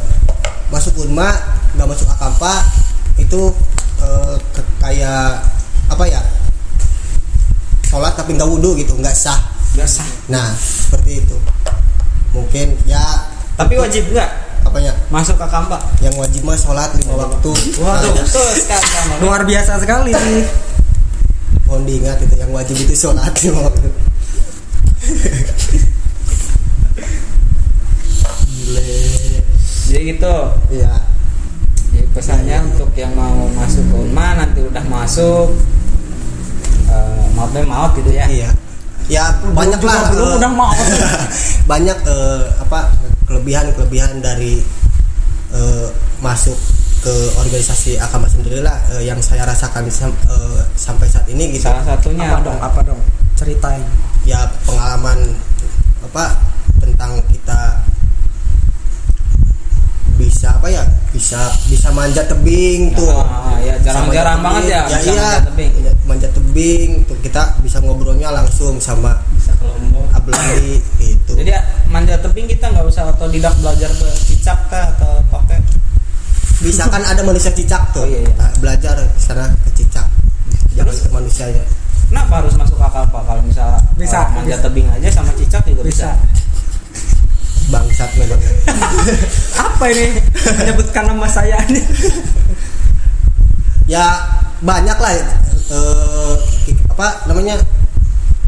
masuk 0.68 0.98
unma 1.00 1.30
nggak 1.72 1.86
masuk 1.86 2.08
akampa 2.08 2.64
itu 3.16 3.52
eh, 3.98 4.36
ke- 4.52 4.70
kayak 4.78 5.40
apa 5.86 6.04
ya 6.04 6.20
sholat 7.86 8.12
tapi 8.12 8.34
nggak 8.34 8.46
wudhu 8.46 8.74
gitu 8.74 8.92
nggak 8.94 9.14
sah. 9.14 9.38
Biasa. 9.72 10.02
nah 10.26 10.50
seperti 10.52 11.20
itu. 11.20 11.36
Mungkin 12.32 12.76
ya 12.84 13.00
Tapi 13.56 13.76
wajib 13.76 14.08
nggak? 14.10 14.30
Apanya? 14.62 14.92
Masuk 15.08 15.36
ke 15.36 15.46
kampak? 15.46 15.80
yang 16.00 16.12
wajib 16.14 16.42
mah 16.42 16.52
sholat 16.54 16.92
lima 16.94 17.14
waktu. 17.14 17.50
Waduh, 17.76 18.10
Nah, 18.10 18.12
betul 18.18 18.48
sekali 18.52 18.84
luar 19.20 19.44
biasa 19.44 19.78
sekali. 19.78 20.12
Mohon 21.64 21.82
diingat 21.84 22.18
itu 22.20 22.34
yang 22.36 22.50
wajib 22.50 22.76
itu 22.76 22.92
sholat 22.92 23.32
lima 23.38 23.64
waktu. 23.64 23.88
Gile. 28.44 29.15
Jadi 29.86 30.00
gitu. 30.14 30.36
Iya. 30.74 30.94
Jadi 31.94 31.98
pesannya 32.12 32.56
untuk 32.66 32.90
yang 32.98 33.12
mau 33.14 33.46
masuk 33.54 33.84
ke 33.86 33.96
Unma 33.96 34.26
nanti 34.34 34.60
udah 34.66 34.84
masuk 34.90 35.48
eh, 36.90 37.50
deh 37.54 37.64
maaf 37.64 37.94
gitu 37.94 38.10
ya. 38.10 38.26
Iya. 38.26 38.50
Ya 39.06 39.24
banyak 39.54 39.78
lah. 39.86 40.10
belum, 40.10 40.26
eh, 40.26 40.36
udah 40.42 40.50
mau. 40.50 40.74
banyak 41.70 41.98
eh, 42.04 42.42
apa 42.58 42.90
kelebihan-kelebihan 43.30 44.18
dari 44.18 44.58
eh, 45.54 45.88
masuk 46.18 46.58
ke 47.06 47.14
organisasi 47.38 48.02
agama 48.02 48.26
sendiri 48.26 48.58
lah 48.66 48.74
eh, 48.98 49.06
yang 49.06 49.22
saya 49.22 49.46
rasakan 49.46 49.86
sam- 49.86 50.18
eh, 50.26 50.60
sampai 50.74 51.06
saat 51.06 51.26
ini 51.30 51.54
gitu. 51.54 51.70
Salah 51.70 51.86
satunya 51.86 52.34
apa 52.34 52.42
dong 52.42 52.58
apa 52.58 52.80
dong 52.82 53.00
ceritain 53.38 53.84
Ya 54.26 54.42
pengalaman 54.66 55.38
apa 56.02 56.34
tentang 56.82 57.22
kita 57.30 57.78
bisa 60.26 60.50
apa 60.50 60.66
ya 60.66 60.82
bisa 61.14 61.38
bisa 61.70 61.88
manjat 61.90 62.26
tebing 62.26 62.90
tuh 62.92 63.14
Ah, 63.14 63.54
ya, 63.62 63.78
jarang-jarang 63.78 64.42
banget 64.42 64.62
ya 64.66 64.82
ya 64.82 64.82
bisa 64.82 64.98
iya 65.06 65.22
manjat 65.22 65.44
tebing. 65.46 65.72
manjat 66.02 66.30
tebing 66.34 66.90
tuh 67.04 67.16
kita 67.20 67.42
bisa 67.62 67.78
ngobrolnya 67.78 68.28
langsung 68.28 68.76
sama 68.76 69.14
Bisa 69.32 69.54
ke 69.54 69.64
Lombok. 69.64 70.10
ablandi 70.12 70.82
gitu 70.98 71.32
Jadi 71.36 71.50
ya, 71.50 71.62
manjat 71.86 72.18
tebing 72.20 72.46
kita 72.46 72.66
nggak 72.66 72.82
usah 72.84 73.06
otodidak 73.08 73.54
belajar 73.56 73.86
ke 73.88 74.06
cicak 74.26 74.58
kah 74.66 74.90
atau 74.92 75.22
pakai 75.30 75.62
bisa 76.58 76.88
kan 76.88 77.00
ada 77.00 77.22
manusia 77.22 77.52
cicak 77.52 77.78
tuh 77.92 78.02
Oh, 78.02 78.08
iya, 78.08 78.18
iya. 78.18 78.32
Nah, 78.34 78.50
belajar 78.58 78.94
ke 78.98 79.20
sana 79.20 79.46
ke 79.62 79.70
cicak 79.74 80.06
jangan 80.74 80.90
ke 80.92 81.08
manusianya 81.08 81.62
Kenapa 82.06 82.38
harus 82.38 82.54
masuk 82.54 82.78
akal 82.78 83.02
pak? 83.04 83.18
Kalau 83.20 83.42
misal 83.42 83.66
Bisa, 83.94 84.18
eh, 84.20 84.26
manjat 84.32 84.58
bisa. 84.58 84.64
tebing 84.64 84.86
aja 84.88 85.08
sama 85.12 85.30
cicak 85.32 85.62
juga 85.64 85.82
bisa. 85.82 86.10
bisa 86.14 86.45
bangsat 87.66 88.10
memang 88.16 88.38
apa 89.66 89.84
ini? 89.90 90.06
Menyebutkan 90.56 91.04
nama 91.06 91.26
saya 91.26 91.58
ini. 91.66 91.82
Ya 93.86 94.02
banyak 94.58 94.98
lah 94.98 95.12
eh, 95.70 96.34
apa 96.90 97.06
namanya 97.30 97.54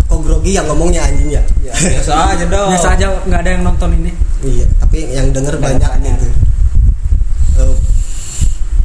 kok 0.08 0.18
grogi 0.24 0.56
yang 0.56 0.66
ngomongnya 0.66 1.04
anjing 1.04 1.30
ya. 1.30 1.42
Ya, 1.62 1.74
biasa 1.76 2.12
aja 2.34 2.44
dong. 2.48 2.68
biasa 2.74 2.88
aja 2.96 3.06
nggak 3.26 3.40
ada 3.44 3.50
yang 3.54 3.62
nonton 3.62 3.90
ini. 3.94 4.10
Iya 4.42 4.66
tapi 4.80 4.98
yang 5.10 5.30
denger 5.30 5.58
Banyak 5.58 5.78
banyak 5.78 5.90
banyak. 5.94 6.14
gitu. 6.16 6.26
Eh, 7.58 7.74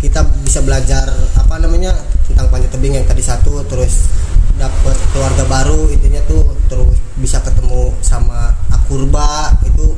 kita 0.03 0.19
bisa 0.43 0.59
belajar 0.61 1.07
apa 1.38 1.55
namanya 1.57 1.95
tentang 2.27 2.49
panjat 2.51 2.69
tebing 2.73 2.99
yang 2.99 3.07
tadi 3.07 3.23
satu 3.23 3.63
terus 3.65 4.09
dapat 4.53 4.97
keluarga 5.15 5.43
baru 5.49 5.89
intinya 5.89 6.21
tuh 6.27 6.43
terus 6.67 6.93
bisa 7.17 7.41
ketemu 7.41 7.89
sama 8.03 8.51
akurba 8.69 9.49
itu 9.63 9.95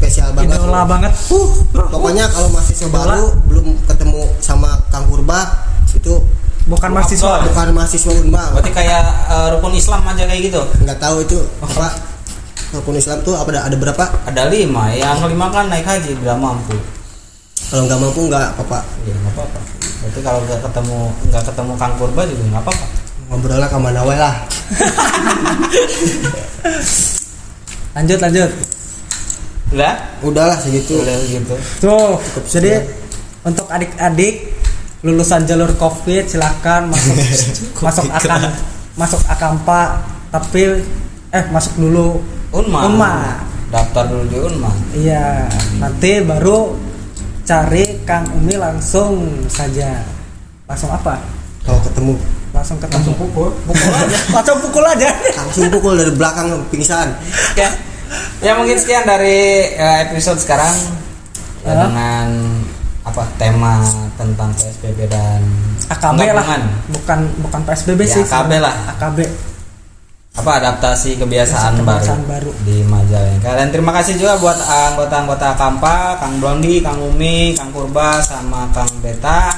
spesial 0.00 0.32
banget 0.32 0.56
idola 0.56 0.88
banget. 0.88 1.12
Uh, 1.28 1.52
pokoknya 1.92 2.24
kalau 2.32 2.48
mahasiswa 2.48 2.88
Idola. 2.88 3.04
baru 3.04 3.24
belum 3.44 3.66
ketemu 3.84 4.20
sama 4.40 4.80
kang 4.88 5.04
kurba 5.12 5.68
itu 5.92 6.16
bukan 6.64 6.90
mahasiswa. 6.96 7.44
bukan 7.44 7.76
mahasiswa 7.76 8.12
unma 8.16 8.56
Berarti 8.56 8.72
kayak 8.72 9.04
eh, 9.28 9.46
rukun 9.52 9.76
Islam 9.76 10.00
aja 10.08 10.24
kayak 10.24 10.40
gitu. 10.48 10.64
nggak 10.80 10.96
tahu 10.96 11.20
itu 11.20 11.36
apa? 11.60 11.92
Rukun 12.72 12.96
Islam 12.96 13.20
tuh 13.20 13.36
apa 13.36 13.52
ada, 13.52 13.68
ada 13.68 13.76
berapa? 13.76 14.04
Ada 14.24 14.48
lima, 14.48 14.88
yang 14.96 15.20
kelima 15.20 15.52
kan 15.52 15.68
naik 15.68 15.84
haji 15.84 16.16
bila 16.16 16.40
mampu. 16.40 16.72
kalau 17.68 17.84
nggak 17.86 18.00
mampu 18.00 18.20
nggak 18.26 18.46
apa-apa. 18.56 18.78
Iya 19.04 19.14
nggak 19.20 19.34
apa-apa. 19.36 19.60
Berarti 20.00 20.20
kalau 20.24 20.40
nggak 20.48 20.60
ketemu 20.64 20.98
nggak 21.28 21.44
ketemu 21.52 21.72
Kang 21.76 21.92
Purba 22.00 22.22
juga 22.24 22.44
nggak 22.48 22.64
apa-apa. 22.64 22.86
ngobrolnya 23.30 23.68
ke 23.70 23.78
mana 23.78 24.02
lah. 24.02 24.34
Lanjut 27.94 28.18
lanjut 28.22 28.50
Udah? 29.70 29.94
udahlah 30.26 30.58
segitu 30.58 30.98
Udah 30.98 31.16
gitu. 31.30 31.54
tuh 31.78 32.18
jadi 32.50 32.82
untuk 33.46 33.70
adik-adik 33.70 34.50
lulusan 35.00 35.46
jalur 35.46 35.70
covid 35.78 36.26
silakan 36.26 36.90
masuk 36.92 37.16
masuk 37.86 38.06
akan 38.10 38.40
masuk 38.98 39.22
akampa 39.30 40.04
tapi 40.28 40.82
eh 41.30 41.44
masuk 41.48 41.78
dulu 41.78 42.20
Unma. 42.50 42.90
Unma. 42.90 43.12
Daftar 43.70 44.10
dulu 44.10 44.24
di 44.26 44.38
Unma. 44.42 44.70
iya 44.92 45.46
nanti 45.78 46.18
baru 46.26 46.74
cari 47.46 48.02
Kang 48.02 48.26
Umi 48.34 48.58
langsung 48.58 49.46
saja 49.46 50.02
langsung 50.66 50.90
apa 50.90 51.22
kalau 51.62 51.78
ketemu 51.86 52.14
langsung 52.50 52.78
ketemu 52.82 53.14
pukul 53.14 53.54
pukul 53.66 53.94
aja 53.94 54.18
langsung 54.34 54.58
pukul 54.58 54.84
aja 54.86 55.10
langsung 55.38 55.66
pukul 55.70 55.94
dari 55.94 56.12
belakang 56.14 56.46
pingsan 56.74 57.14
Oke. 57.54 57.89
Ya 58.40 58.56
mungkin 58.56 58.76
sekian 58.76 59.04
dari 59.04 59.70
eh, 59.70 59.98
episode 60.08 60.38
sekarang. 60.38 60.72
Ya, 61.60 61.76
dengan 61.76 62.28
apa 63.00 63.24
tema 63.36 63.84
tentang 64.16 64.48
PSBB 64.56 65.08
dan 65.08 65.40
AKB 65.88 66.20
lah. 66.32 66.46
bukan 66.88 67.20
bukan 67.44 67.60
PSBB 67.64 68.00
Ya, 68.04 68.12
sih. 68.16 68.22
AKB 68.24 68.50
lah. 68.58 68.74
AKB 68.96 69.18
apa 70.30 70.62
adaptasi 70.62 71.18
kebiasaan, 71.18 71.82
Kebiasaan 71.82 72.22
baru, 72.22 72.48
baru. 72.48 72.64
di 72.64 72.86
Majalengka 72.86 73.50
dan 73.50 73.68
terima 73.74 73.90
kasih 73.92 74.14
juga 74.14 74.38
buat 74.38 74.56
anggota-anggota 74.56 75.58
Kampa, 75.58 76.22
Kang 76.22 76.38
Blondi, 76.38 76.78
Kang 76.80 77.02
Umi, 77.02 77.52
Kang 77.58 77.74
Purba 77.74 78.22
sama 78.22 78.70
Kang 78.70 78.88
Beta. 79.02 79.50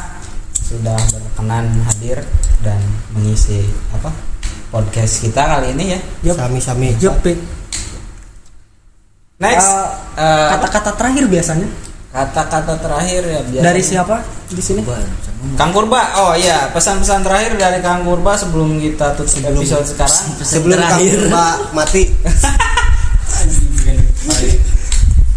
Sudah 0.57 0.97
berkenan 1.13 1.69
hadir 1.87 2.25
dan 2.65 2.81
mengisi 3.13 3.63
apa 3.93 4.09
podcast 4.73 5.21
kita 5.21 5.45
kali 5.45 5.77
ini 5.77 5.93
ya. 5.93 6.01
Sami-sami. 6.35 6.97
Yup, 6.99 7.21
Next. 9.43 9.67
Eh, 9.67 10.23
eh, 10.23 10.49
kata-kata 10.55 10.91
terakhir 10.95 11.25
biasanya? 11.27 11.67
Kata-kata 12.13 12.79
terakhir 12.79 13.23
ya 13.27 13.41
biasanya. 13.43 13.65
dari 13.67 13.83
siapa 13.83 14.17
di 14.47 14.63
sini? 14.63 14.87
Kang 15.59 15.75
Purba 15.75 16.15
oh 16.23 16.33
iya. 16.39 16.71
Pesan-pesan 16.71 17.27
terakhir 17.27 17.59
dari 17.59 17.83
Kang 17.83 18.07
Purba 18.07 18.39
sebelum 18.39 18.79
kita 18.79 19.19
tutup 19.19 19.43
episode 19.43 19.83
sekarang. 19.91 20.25
Sebelum 20.39 20.79
Kang 20.79 21.03
Purba 21.03 21.45
mati, 21.77 22.07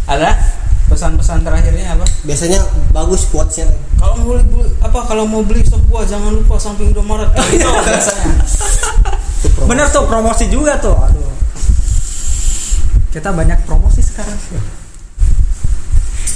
ada 0.06 0.38
pesan-pesan 0.86 1.42
terakhirnya 1.42 1.98
apa? 1.98 2.06
Biasanya 2.30 2.62
bagus 2.94 3.26
quotesnya. 3.34 3.74
kalau 3.98 4.22
mau 4.22 4.38
beli 4.38 4.70
apa? 4.86 5.00
Kalau 5.10 5.24
mau 5.26 5.42
beli 5.42 5.66
sop 5.66 5.82
buah 5.90 6.06
jangan 6.06 6.30
lupa 6.30 6.62
samping 6.62 6.94
Indomaret. 6.94 7.34
Itu 7.50 7.66
biasanya. 7.66 8.38
Bener 9.66 9.90
tuh 9.90 10.06
promosi 10.06 10.46
juga 10.52 10.78
tuh. 10.78 10.94
Aduh 10.94 11.25
kita 13.16 13.32
banyak 13.32 13.56
promosi 13.64 14.04
sekarang 14.04 14.36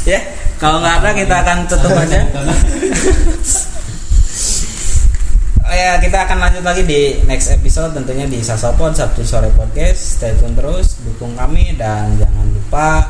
ya 0.08 0.20
kalau 0.56 0.80
nggak 0.80 0.96
ada 1.04 1.10
kita 1.12 1.36
akan 1.44 1.58
tutup 1.68 1.92
aja. 1.96 2.20
Oh 5.70 5.76
ya 5.78 6.02
kita 6.02 6.26
akan 6.26 6.38
lanjut 6.42 6.66
lagi 6.66 6.82
di 6.82 7.22
next 7.30 7.54
episode 7.54 7.94
tentunya 7.94 8.26
di 8.26 8.42
Sasopod 8.42 8.98
Sabtu 8.98 9.22
sore 9.22 9.54
podcast. 9.54 10.18
Stay 10.18 10.34
tune 10.36 10.58
terus 10.58 10.98
dukung 11.06 11.38
kami 11.38 11.78
dan 11.78 12.18
jangan 12.18 12.48
lupa 12.50 13.06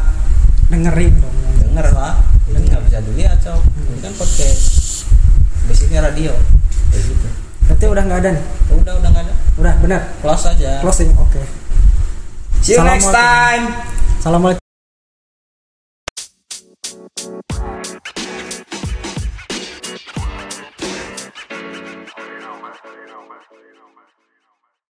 dengerin 0.67 1.13
dong. 1.24 1.38
denger 1.63 1.88
lah 1.95 2.20
ini 2.51 2.67
nggak 2.67 2.84
bisa 2.89 2.99
dilihat 3.05 3.38
cok. 3.39 3.61
Ini 3.63 3.97
kan 4.03 4.13
podcast. 4.20 4.61
Basicnya 5.72 6.03
radio. 6.03 6.36
Kayak 6.91 7.03
gitu. 7.05 7.28
Berarti 7.63 7.86
udah 7.86 8.03
nggak 8.05 8.20
ada 8.28 8.30
nih? 8.36 8.45
Udah 8.76 8.93
udah 8.99 9.09
nggak 9.09 9.24
ada. 9.24 9.34
Udah 9.55 9.74
bener 9.80 10.01
close 10.20 10.45
aja. 10.51 10.84
Closing 10.84 11.15
oke 11.15 11.59
see 12.62 12.74
you 12.76 12.84
next 12.84 13.10
time. 13.12 13.74
Assalamualaikum 14.20 14.68